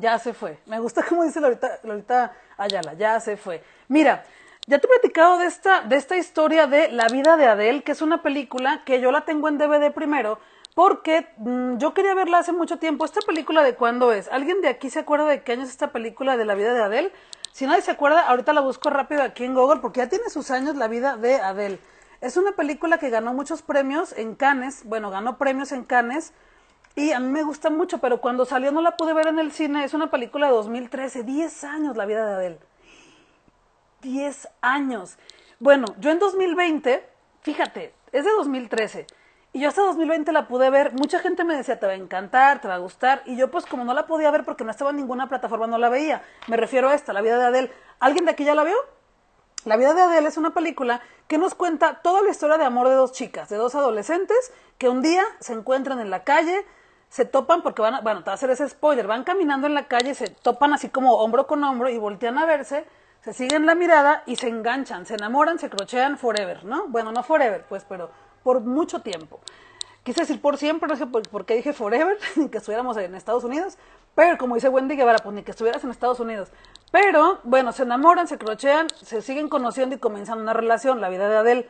[0.00, 0.58] Ya se fue.
[0.66, 3.62] Me gusta como dice Lolita, Lolita Ayala, ya se fue.
[3.88, 4.24] Mira,
[4.66, 7.92] ya te he platicado de esta, de esta historia de La vida de Adele, que
[7.92, 10.38] es una película que yo la tengo en DVD primero,
[10.74, 13.04] porque mm, yo quería verla hace mucho tiempo.
[13.04, 14.28] ¿Esta película de cuándo es?
[14.28, 16.82] ¿Alguien de aquí se acuerda de qué año es esta película de La vida de
[16.82, 17.12] Adele?
[17.52, 20.50] Si nadie se acuerda, ahorita la busco rápido aquí en Google porque ya tiene sus
[20.50, 21.78] años La vida de Adele.
[22.20, 26.32] Es una película que ganó muchos premios en Cannes, bueno, ganó premios en Cannes
[26.96, 29.52] y a mí me gusta mucho, pero cuando salió no la pude ver en el
[29.52, 29.84] cine.
[29.84, 32.58] Es una película de 2013, 10 años La vida de Adele.
[34.00, 35.18] 10 años.
[35.60, 37.06] Bueno, yo en 2020,
[37.42, 39.06] fíjate, es de 2013.
[39.52, 40.92] Y yo hasta 2020 la pude ver.
[40.94, 43.22] Mucha gente me decía, te va a encantar, te va a gustar.
[43.26, 45.78] Y yo, pues, como no la podía ver porque no estaba en ninguna plataforma, no
[45.78, 46.22] la veía.
[46.46, 47.72] Me refiero a esta, La vida de Adele.
[47.98, 48.76] ¿Alguien de aquí ya la vio?
[49.64, 52.88] La vida de Adele es una película que nos cuenta toda la historia de amor
[52.88, 56.64] de dos chicas, de dos adolescentes que un día se encuentran en la calle,
[57.16, 59.72] se topan porque van a, bueno, te voy a hacer ese spoiler, van caminando en
[59.72, 62.84] la calle, se topan así como hombro con hombro y voltean a verse
[63.22, 66.88] se siguen la mirada y se enganchan, se enamoran, se crochean forever, ¿no?
[66.88, 68.10] Bueno, no forever, pues, pero
[68.42, 69.40] por mucho tiempo.
[70.04, 72.18] Quise decir por siempre, no sé por, qué dije forever,
[72.52, 73.78] que estuviéramos en Estados Unidos,
[74.14, 76.50] pero como dice Wendy Guevara, pues ni que estuvieras en Estados Unidos.
[76.92, 81.28] Pero, bueno, se enamoran, se crochean, se siguen conociendo y comienzan una relación, la vida
[81.28, 81.68] de Adele.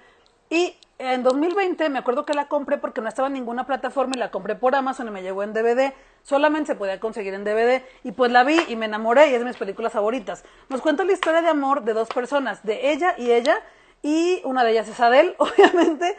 [0.51, 4.19] Y en 2020 me acuerdo que la compré porque no estaba en ninguna plataforma y
[4.19, 5.93] la compré por Amazon y me llegó en DVD.
[6.23, 9.41] Solamente se podía conseguir en DVD y pues la vi y me enamoré y es
[9.41, 10.45] de mis películas favoritas.
[10.69, 13.61] Nos cuenta la historia de amor de dos personas, de ella y ella
[14.03, 16.17] y una de ellas es Adele, obviamente,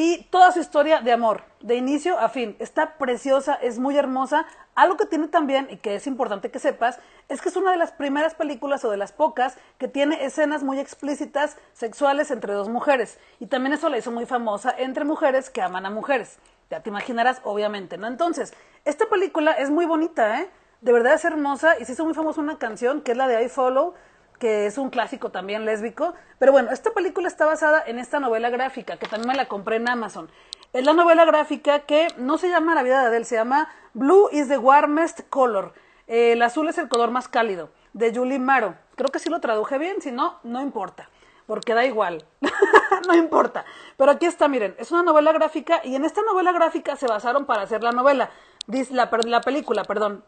[0.00, 2.54] y toda su historia de amor, de inicio a fin.
[2.60, 4.46] Está preciosa, es muy hermosa.
[4.76, 7.78] Algo que tiene también, y que es importante que sepas, es que es una de
[7.78, 12.68] las primeras películas o de las pocas que tiene escenas muy explícitas sexuales entre dos
[12.68, 13.18] mujeres.
[13.40, 16.38] Y también eso la hizo muy famosa entre mujeres que aman a mujeres.
[16.70, 18.06] Ya te imaginarás, obviamente, ¿no?
[18.06, 20.48] Entonces, esta película es muy bonita, ¿eh?
[20.80, 23.42] De verdad es hermosa y se hizo muy famosa una canción que es la de
[23.42, 23.94] I Follow,
[24.38, 26.14] que es un clásico también lésbico.
[26.38, 29.76] Pero bueno, esta película está basada en esta novela gráfica, que también me la compré
[29.76, 30.30] en Amazon.
[30.72, 34.28] Es la novela gráfica que no se llama La vida de Adele, se llama Blue
[34.32, 35.72] is the warmest color.
[36.06, 38.76] el azul es el color más cálido, de Julie Maro.
[38.94, 41.08] Creo que sí lo traduje bien, si no, no importa,
[41.46, 42.24] porque da igual,
[43.08, 43.64] no importa.
[43.96, 47.46] Pero aquí está, miren, es una novela gráfica y en esta novela gráfica se basaron
[47.46, 48.30] para hacer la novela,
[48.90, 50.22] la, la película, perdón.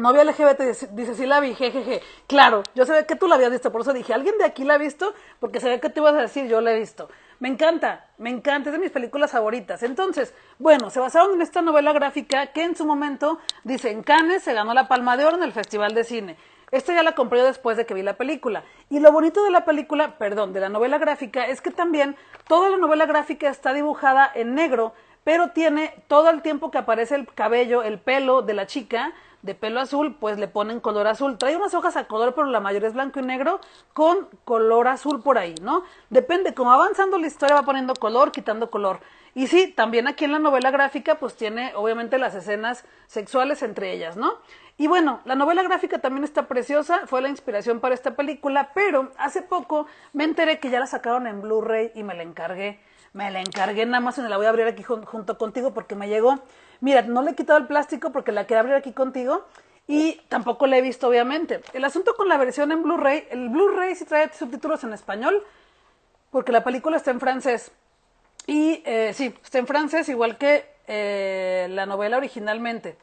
[0.00, 0.60] Novia LGBT
[0.92, 2.02] dice, sí la vi, jejeje.
[2.26, 4.74] Claro, yo sabía que tú la habías visto, por eso dije, ¿alguien de aquí la
[4.74, 5.14] ha visto?
[5.38, 7.08] Porque sabía que te ibas a decir, yo la he visto.
[7.38, 9.82] Me encanta, me encanta, es de mis películas favoritas.
[9.82, 14.42] Entonces, bueno, se basaron en esta novela gráfica que en su momento, dice, en Cannes
[14.42, 16.36] se ganó la Palma de Oro en el Festival de Cine.
[16.70, 18.62] Esta ya la compré después de que vi la película.
[18.90, 22.14] Y lo bonito de la película, perdón, de la novela gráfica, es que también
[22.46, 24.92] toda la novela gráfica está dibujada en negro,
[25.24, 29.12] pero tiene todo el tiempo que aparece el cabello, el pelo de la chica,
[29.42, 31.38] de pelo azul, pues le ponen color azul.
[31.38, 33.60] Trae unas hojas a color, pero la mayoría es blanco y negro
[33.92, 35.84] con color azul por ahí, ¿no?
[36.10, 39.00] Depende, como avanzando la historia va poniendo color, quitando color.
[39.34, 43.92] Y sí, también aquí en la novela gráfica, pues tiene obviamente las escenas sexuales entre
[43.92, 44.34] ellas, ¿no?
[44.76, 49.12] Y bueno, la novela gráfica también está preciosa, fue la inspiración para esta película, pero
[49.18, 52.80] hace poco me enteré que ya la sacaron en Blu-ray y me la encargué.
[53.12, 56.08] Me la encargué en Amazon y la voy a abrir aquí junto contigo porque me
[56.08, 56.38] llegó.
[56.80, 59.46] Mira, no le he quitado el plástico porque la quiero abrir aquí contigo
[59.86, 61.60] y tampoco la he visto, obviamente.
[61.72, 65.44] El asunto con la versión en Blu-ray, el Blu-ray sí trae subtítulos en español
[66.30, 67.72] porque la película está en francés.
[68.46, 72.96] Y eh, sí, está en francés igual que eh, la novela originalmente.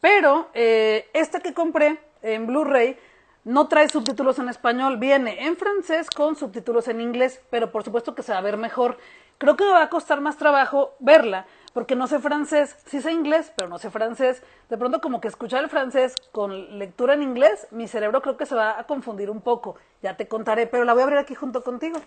[0.00, 2.98] Pero eh, esta que compré en Blu-ray
[3.44, 8.14] no trae subtítulos en español, viene en francés con subtítulos en inglés, pero por supuesto
[8.14, 8.98] que se va a ver mejor.
[9.38, 13.12] Creo que me va a costar más trabajo verla, porque no sé francés, sí sé
[13.12, 14.42] inglés, pero no sé francés.
[14.70, 18.46] De pronto como que escuchar el francés con lectura en inglés, mi cerebro creo que
[18.46, 19.74] se va a confundir un poco.
[20.00, 22.00] Ya te contaré, pero la voy a abrir aquí junto contigo.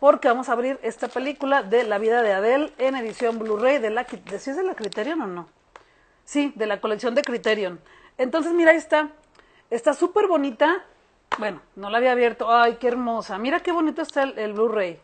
[0.00, 3.90] Porque vamos a abrir esta película de La vida de Adele en edición Blu-ray de
[3.90, 5.48] la de, es de la Criterion o no?
[6.24, 7.80] Sí, de la colección de Criterion.
[8.16, 9.10] Entonces, mira, ahí está.
[9.68, 10.82] Está súper bonita.
[11.38, 12.50] Bueno, no la había abierto.
[12.50, 13.36] Ay, qué hermosa.
[13.36, 14.98] Mira qué bonito está el, el Blu-ray.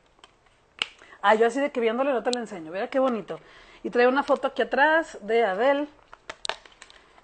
[1.20, 2.72] Ah, yo así de que viéndole no te la enseño.
[2.72, 3.38] Mira qué bonito.
[3.82, 5.88] Y trae una foto aquí atrás de Adele.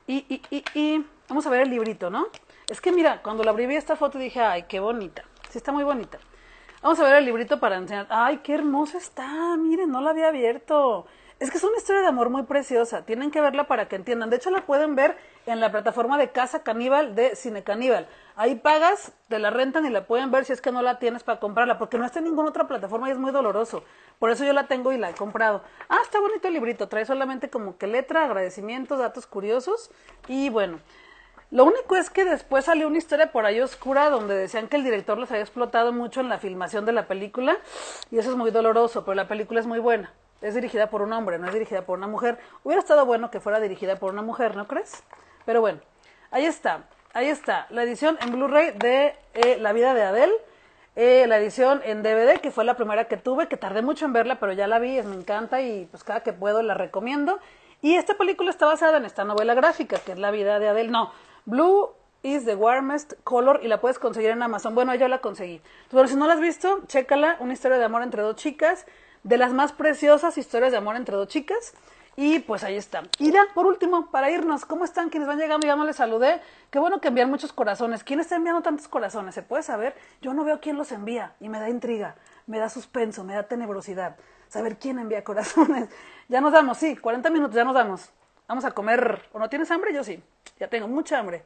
[0.06, 2.28] Y, y, y, y, vamos a ver el librito, ¿no?
[2.68, 5.24] Es que mira, cuando la abrí vi esta foto dije, ay, qué bonita.
[5.50, 6.18] Sí, está muy bonita.
[6.82, 8.06] Vamos a ver el librito para enseñar.
[8.10, 9.56] Ay, qué hermosa está.
[9.56, 11.06] Miren, no la había abierto.
[11.38, 13.04] Es que es una historia de amor muy preciosa.
[13.04, 14.30] Tienen que verla para que entiendan.
[14.30, 18.08] De hecho, la pueden ver en la plataforma de Casa Caníbal de Cine Caníbal.
[18.36, 21.24] Ahí pagas, te la rentan y la pueden ver si es que no la tienes
[21.24, 23.84] para comprarla, porque no está en ninguna otra plataforma y es muy doloroso.
[24.18, 25.60] Por eso yo la tengo y la he comprado.
[25.90, 26.88] Ah, está bonito el librito.
[26.88, 29.90] Trae solamente como que letra, agradecimientos, datos curiosos.
[30.28, 30.80] Y bueno,
[31.50, 34.84] lo único es que después salió una historia por ahí oscura donde decían que el
[34.84, 37.58] director los había explotado mucho en la filmación de la película.
[38.10, 41.12] Y eso es muy doloroso, pero la película es muy buena es dirigida por un
[41.12, 42.38] hombre, no es dirigida por una mujer.
[42.64, 45.02] Hubiera estado bueno que fuera dirigida por una mujer, ¿no crees?
[45.44, 45.80] Pero bueno,
[46.30, 46.84] ahí está,
[47.14, 50.34] ahí está, la edición en Blu-ray de eh, La vida de Adele,
[50.96, 54.12] eh, la edición en DVD, que fue la primera que tuve, que tardé mucho en
[54.12, 57.38] verla, pero ya la vi, me encanta y pues cada que puedo la recomiendo.
[57.82, 60.88] Y esta película está basada en esta novela gráfica, que es La vida de Adele.
[60.88, 61.12] No,
[61.44, 61.90] Blue
[62.22, 64.74] is the warmest color y la puedes conseguir en Amazon.
[64.74, 65.60] Bueno, yo la conseguí.
[65.90, 68.86] Pero si no la has visto, chécala, una historia de amor entre dos chicas
[69.26, 71.74] de las más preciosas historias de amor entre dos chicas.
[72.14, 73.02] Y pues ahí está.
[73.18, 75.66] Y ya, por último, para irnos, ¿cómo están quienes van llegando?
[75.66, 76.40] Ya no les saludé.
[76.70, 78.04] Qué bueno que envían muchos corazones.
[78.04, 79.34] ¿Quién está enviando tantos corazones?
[79.34, 79.94] ¿Se puede saber?
[80.22, 82.14] Yo no veo quién los envía y me da intriga,
[82.46, 84.16] me da suspenso, me da tenebrosidad.
[84.48, 85.90] Saber quién envía corazones.
[86.28, 88.08] Ya nos damos, sí, 40 minutos, ya nos damos.
[88.46, 89.28] Vamos a comer.
[89.32, 89.92] ¿O no tienes hambre?
[89.92, 90.22] Yo sí.
[90.58, 91.44] Ya tengo mucha hambre.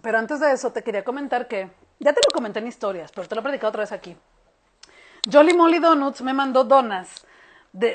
[0.00, 1.70] Pero antes de eso, te quería comentar que.
[2.00, 4.16] Ya te lo comenté en historias, pero te lo he predicado otra vez aquí.
[5.30, 7.26] Jolly Molly Donuts me mandó donas.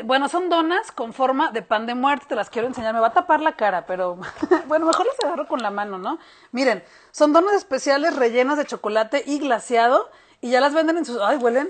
[0.06, 3.08] Bueno, son donas con forma de pan de muerte, te las quiero enseñar, me va
[3.08, 4.18] a tapar la cara, pero
[4.68, 6.18] bueno, mejor las agarro con la mano, ¿no?
[6.52, 10.10] Miren, son donas especiales rellenas de chocolate y glaseado
[10.42, 11.20] y ya las venden en sus...
[11.22, 11.70] ¡Ay, huelen!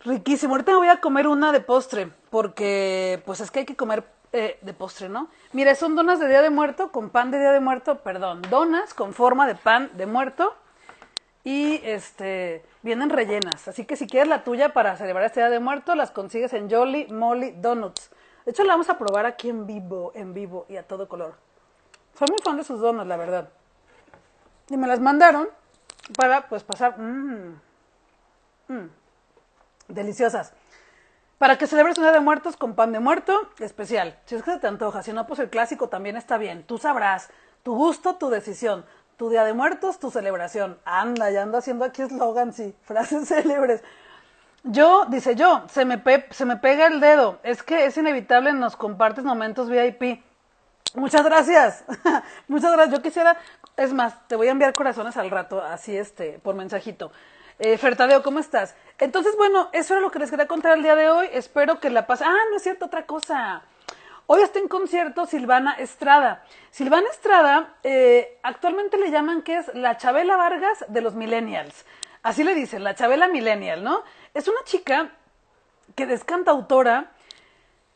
[0.00, 0.54] Riquísimo.
[0.54, 4.04] Ahorita me voy a comer una de postre, porque pues es que hay que comer
[4.32, 5.30] eh, de postre, ¿no?
[5.52, 8.92] Mire, son donas de Día de Muerto con pan de Día de Muerto, perdón, donas
[8.92, 10.54] con forma de pan de muerto
[11.46, 13.68] y este vienen rellenas.
[13.68, 16.68] Así que si quieres la tuya para celebrar este día de muerto, las consigues en
[16.68, 18.10] Jolly Molly Donuts.
[18.44, 21.36] De hecho, la vamos a probar aquí en vivo, en vivo y a todo color.
[22.18, 23.48] Soy muy fan de sus donuts, la verdad.
[24.70, 25.48] Y me las mandaron
[26.16, 26.98] para pues pasar.
[26.98, 27.60] Mmm,
[28.66, 28.86] mmm,
[29.86, 30.52] deliciosas.
[31.38, 34.18] Para que celebres un día de muertos con pan de muerto especial.
[34.24, 36.64] Si es que se te antoja, si no, pues el clásico también está bien.
[36.64, 37.30] Tú sabrás.
[37.62, 38.84] Tu gusto, tu decisión
[39.16, 40.78] tu día de muertos, tu celebración.
[40.84, 43.82] Anda, ya ando haciendo aquí eslogans y frases célebres.
[44.62, 47.38] Yo, dice yo, se me, se me pega el dedo.
[47.42, 50.22] Es que es inevitable, nos compartes momentos VIP.
[50.94, 51.84] Muchas gracias.
[52.48, 52.96] Muchas gracias.
[52.96, 53.36] Yo quisiera,
[53.76, 57.12] es más, te voy a enviar corazones al rato, así este, por mensajito.
[57.58, 58.74] Eh, Fertadeo, ¿cómo estás?
[58.98, 61.28] Entonces, bueno, eso era lo que les quería contar el día de hoy.
[61.32, 62.22] Espero que la paz.
[62.22, 63.62] Ah, no es cierto, otra cosa.
[64.28, 66.42] Hoy está en concierto Silvana Estrada.
[66.72, 71.86] Silvana Estrada eh, actualmente le llaman que es la Chabela Vargas de los millennials.
[72.24, 74.02] Así le dicen, la Chabela millennial, ¿no?
[74.34, 75.12] Es una chica
[75.94, 77.12] que es cantautora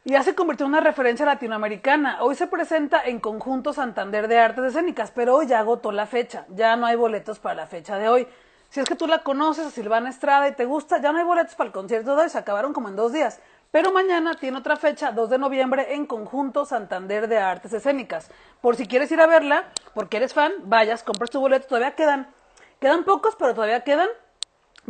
[0.05, 2.23] y ya se convirtió en una referencia latinoamericana.
[2.23, 6.47] Hoy se presenta en Conjunto Santander de Artes Escénicas, pero hoy ya agotó la fecha.
[6.51, 8.29] Ya no hay boletos para la fecha de hoy.
[8.69, 11.25] Si es que tú la conoces a Silvana Estrada y te gusta, ya no hay
[11.25, 13.41] boletos para el concierto de hoy, se acabaron como en dos días.
[13.71, 18.29] Pero mañana tiene otra fecha, 2 de noviembre, en Conjunto Santander de Artes Escénicas.
[18.61, 22.27] Por si quieres ir a verla, porque eres fan, vayas, compras tu boleto, todavía quedan.
[22.81, 24.09] Quedan pocos, pero todavía quedan.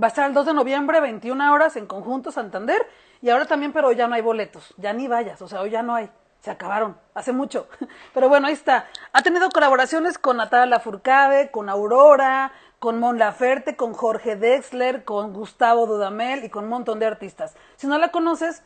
[0.02, 2.86] Va a estar el 2 de noviembre, 21 horas, en Conjunto Santander.
[3.20, 4.72] Y ahora también, pero ya no hay boletos.
[4.78, 6.08] Ya ni vayas, o sea, hoy ya no hay.
[6.40, 7.68] Se acabaron, hace mucho.
[8.14, 8.86] Pero bueno, ahí está.
[9.12, 15.34] Ha tenido colaboraciones con Natalia Lafourcade, con Aurora, con Mon Laferte, con Jorge Dexler, con
[15.34, 17.54] Gustavo Dudamel y con un montón de artistas.
[17.76, 18.62] Si no la conoces,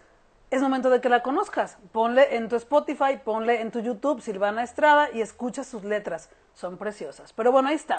[0.54, 1.78] es momento de que la conozcas.
[1.90, 6.30] Ponle en tu Spotify, ponle en tu YouTube Silvana Estrada y escucha sus letras.
[6.54, 7.32] Son preciosas.
[7.32, 7.96] Pero bueno, ahí está.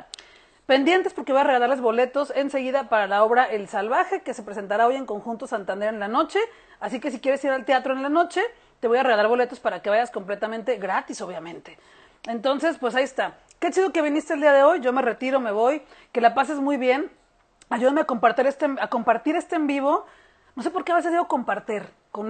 [0.65, 4.87] Pendientes porque voy a regalarles boletos enseguida para la obra El Salvaje, que se presentará
[4.87, 6.39] hoy en Conjunto Santander en la noche.
[6.79, 8.41] Así que si quieres ir al teatro en la noche,
[8.79, 11.77] te voy a regalar boletos para que vayas completamente gratis, obviamente.
[12.25, 13.35] Entonces, pues ahí está.
[13.59, 14.79] Qué chido que viniste el día de hoy.
[14.79, 15.81] Yo me retiro, me voy.
[16.13, 17.11] Que la pases muy bien.
[17.69, 20.05] Ayúdame a compartir este, a compartir este en vivo.
[20.55, 21.83] No sé por qué a veces digo compartir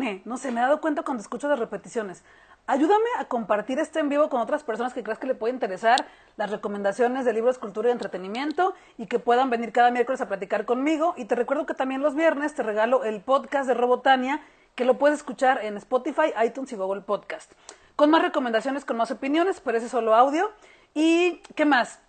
[0.03, 0.21] E.
[0.25, 2.23] No sé, me he dado cuenta cuando escucho las repeticiones.
[2.67, 6.07] Ayúdame a compartir este en vivo con otras personas que creas que le puede interesar
[6.35, 10.65] las recomendaciones de libros, cultura y entretenimiento y que puedan venir cada miércoles a platicar
[10.65, 11.13] conmigo.
[11.15, 14.41] Y te recuerdo que también los viernes te regalo el podcast de Robotania
[14.73, 17.51] que lo puedes escuchar en Spotify, iTunes y Google Podcast.
[17.95, 20.51] Con más recomendaciones, con más opiniones, pero ese solo audio.
[20.93, 21.99] ¿Y qué más?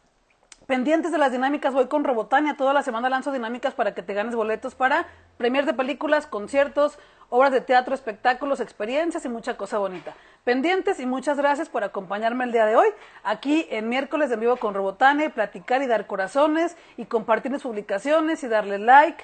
[0.67, 2.57] Pendientes de las dinámicas, voy con Robotania.
[2.57, 5.07] Toda la semana lanzo dinámicas para que te ganes boletos para
[5.39, 6.99] premier de películas, conciertos,
[7.29, 10.15] obras de teatro, espectáculos, experiencias y mucha cosa bonita.
[10.43, 12.89] Pendientes y muchas gracias por acompañarme el día de hoy
[13.23, 18.43] aquí en miércoles en vivo con Robotania, platicar y dar corazones y compartir mis publicaciones
[18.43, 19.23] y darle like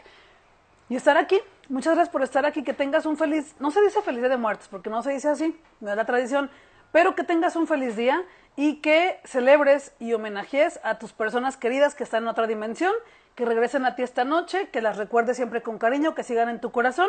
[0.89, 1.41] y estar aquí.
[1.69, 4.37] Muchas gracias por estar aquí, que tengas un feliz, no se dice feliz día de
[4.37, 6.51] muertos, porque no se dice así, no es la tradición,
[6.93, 8.23] pero que tengas un feliz día
[8.55, 12.93] y que celebres y homenajees a tus personas queridas que están en otra dimensión,
[13.35, 16.61] que regresen a ti esta noche, que las recuerdes siempre con cariño, que sigan en
[16.61, 17.09] tu corazón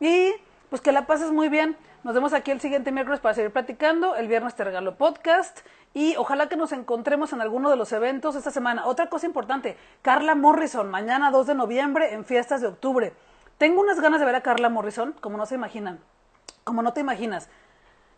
[0.00, 0.32] y
[0.68, 1.76] pues que la pases muy bien.
[2.02, 4.16] Nos vemos aquí el siguiente miércoles para seguir platicando.
[4.16, 5.60] El viernes te regalo podcast
[5.94, 8.86] y ojalá que nos encontremos en alguno de los eventos esta semana.
[8.86, 13.12] Otra cosa importante, Carla Morrison, mañana 2 de noviembre en fiestas de octubre.
[13.58, 16.00] Tengo unas ganas de ver a Carla Morrison, como no se imaginan,
[16.64, 17.48] como no te imaginas.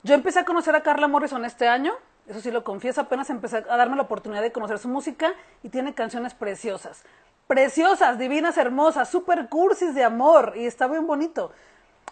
[0.05, 1.95] Yo empecé a conocer a Carla Morrison este año,
[2.27, 5.33] eso sí lo confieso, apenas empecé a darme la oportunidad de conocer su música
[5.63, 7.05] y tiene canciones preciosas.
[7.47, 11.53] Preciosas, divinas, hermosas, super cursis de amor y está bien bonito.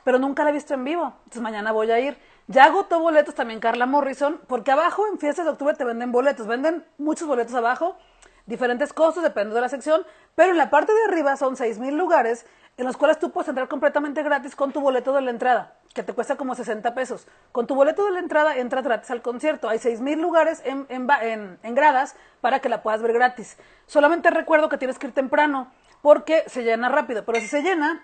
[0.05, 2.17] Pero nunca la he visto en vivo, entonces mañana voy a ir.
[2.47, 6.47] Ya agotó boletos también Carla Morrison, porque abajo en fiestas de octubre te venden boletos,
[6.47, 7.99] venden muchos boletos abajo,
[8.47, 11.99] diferentes costos, dependiendo de la sección, pero en la parte de arriba son seis mil
[11.99, 12.47] lugares
[12.77, 16.03] en los cuales tú puedes entrar completamente gratis con tu boleto de la entrada, que
[16.03, 17.27] te cuesta como 60 pesos.
[17.53, 19.69] Con tu boleto de la entrada entras gratis al concierto.
[19.69, 23.59] Hay 6 mil lugares en, en, en, gradas para que la puedas ver gratis.
[23.87, 25.71] Solamente recuerdo que tienes que ir temprano
[26.01, 28.03] porque se llena rápido, pero si se llena,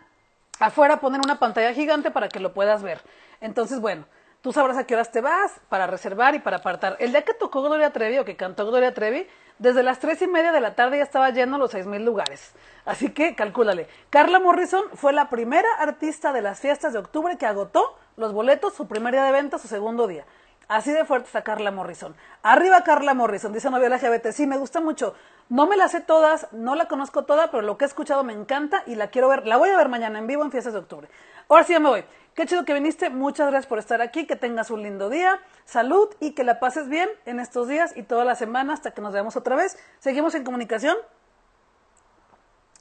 [0.61, 3.01] afuera ponen una pantalla gigante para que lo puedas ver.
[3.41, 4.05] Entonces, bueno,
[4.43, 6.97] tú sabrás a qué horas te vas para reservar y para apartar.
[7.01, 9.27] El día que tocó Gloria Trevi o que cantó Gloria Trevi,
[9.59, 12.53] desde las tres y media de la tarde ya estaba lleno los seis mil lugares.
[12.85, 13.89] Así que calcúlale.
[14.11, 18.75] Carla Morrison fue la primera artista de las fiestas de octubre que agotó los boletos
[18.75, 20.25] su primer día de venta, su segundo día.
[20.69, 22.15] Así de fuerte está Carla Morrison.
[22.43, 24.33] Arriba Carla Morrison, dice Novia LGBT.
[24.33, 25.15] Sí, me gusta mucho.
[25.49, 28.35] No me las sé todas, no la conozco toda, pero lo que he escuchado me
[28.35, 29.47] encanta y la quiero ver.
[29.47, 31.09] La voy a ver mañana en vivo en fiestas de octubre.
[31.49, 32.05] Ahora sí ya me voy.
[32.35, 33.11] Qué chido que viniste.
[33.11, 34.27] Muchas gracias por estar aquí.
[34.27, 35.41] Que tengas un lindo día.
[35.65, 39.01] Salud y que la pases bien en estos días y toda la semana hasta que
[39.01, 39.79] nos veamos otra vez.
[39.99, 40.97] Seguimos en comunicación.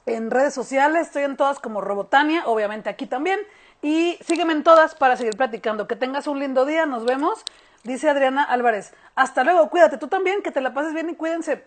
[0.06, 3.40] En redes sociales, estoy en todas como Robotania, obviamente aquí también.
[3.82, 5.88] Y sígueme en todas para seguir platicando.
[5.88, 6.86] Que tengas un lindo día.
[6.86, 7.42] Nos vemos.
[7.84, 8.94] Dice Adriana Álvarez.
[9.14, 9.70] Hasta luego.
[9.70, 10.42] Cuídate tú también.
[10.42, 11.64] Que te la pases bien y cuídense.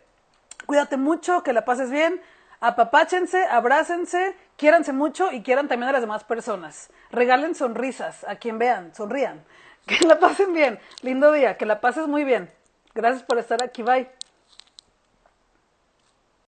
[0.68, 1.43] Cuídate mucho.
[1.43, 2.22] Que la pases bien
[2.62, 6.91] apapáchense, abrácense, quiéranse mucho y quieran también a las demás personas.
[7.09, 9.43] Regalen sonrisas a quien vean, sonrían.
[9.88, 10.80] Que la pasen bien.
[11.01, 12.47] Lindo día, que la pases muy bien.
[12.93, 13.82] Gracias por estar aquí.
[13.82, 14.07] Bye.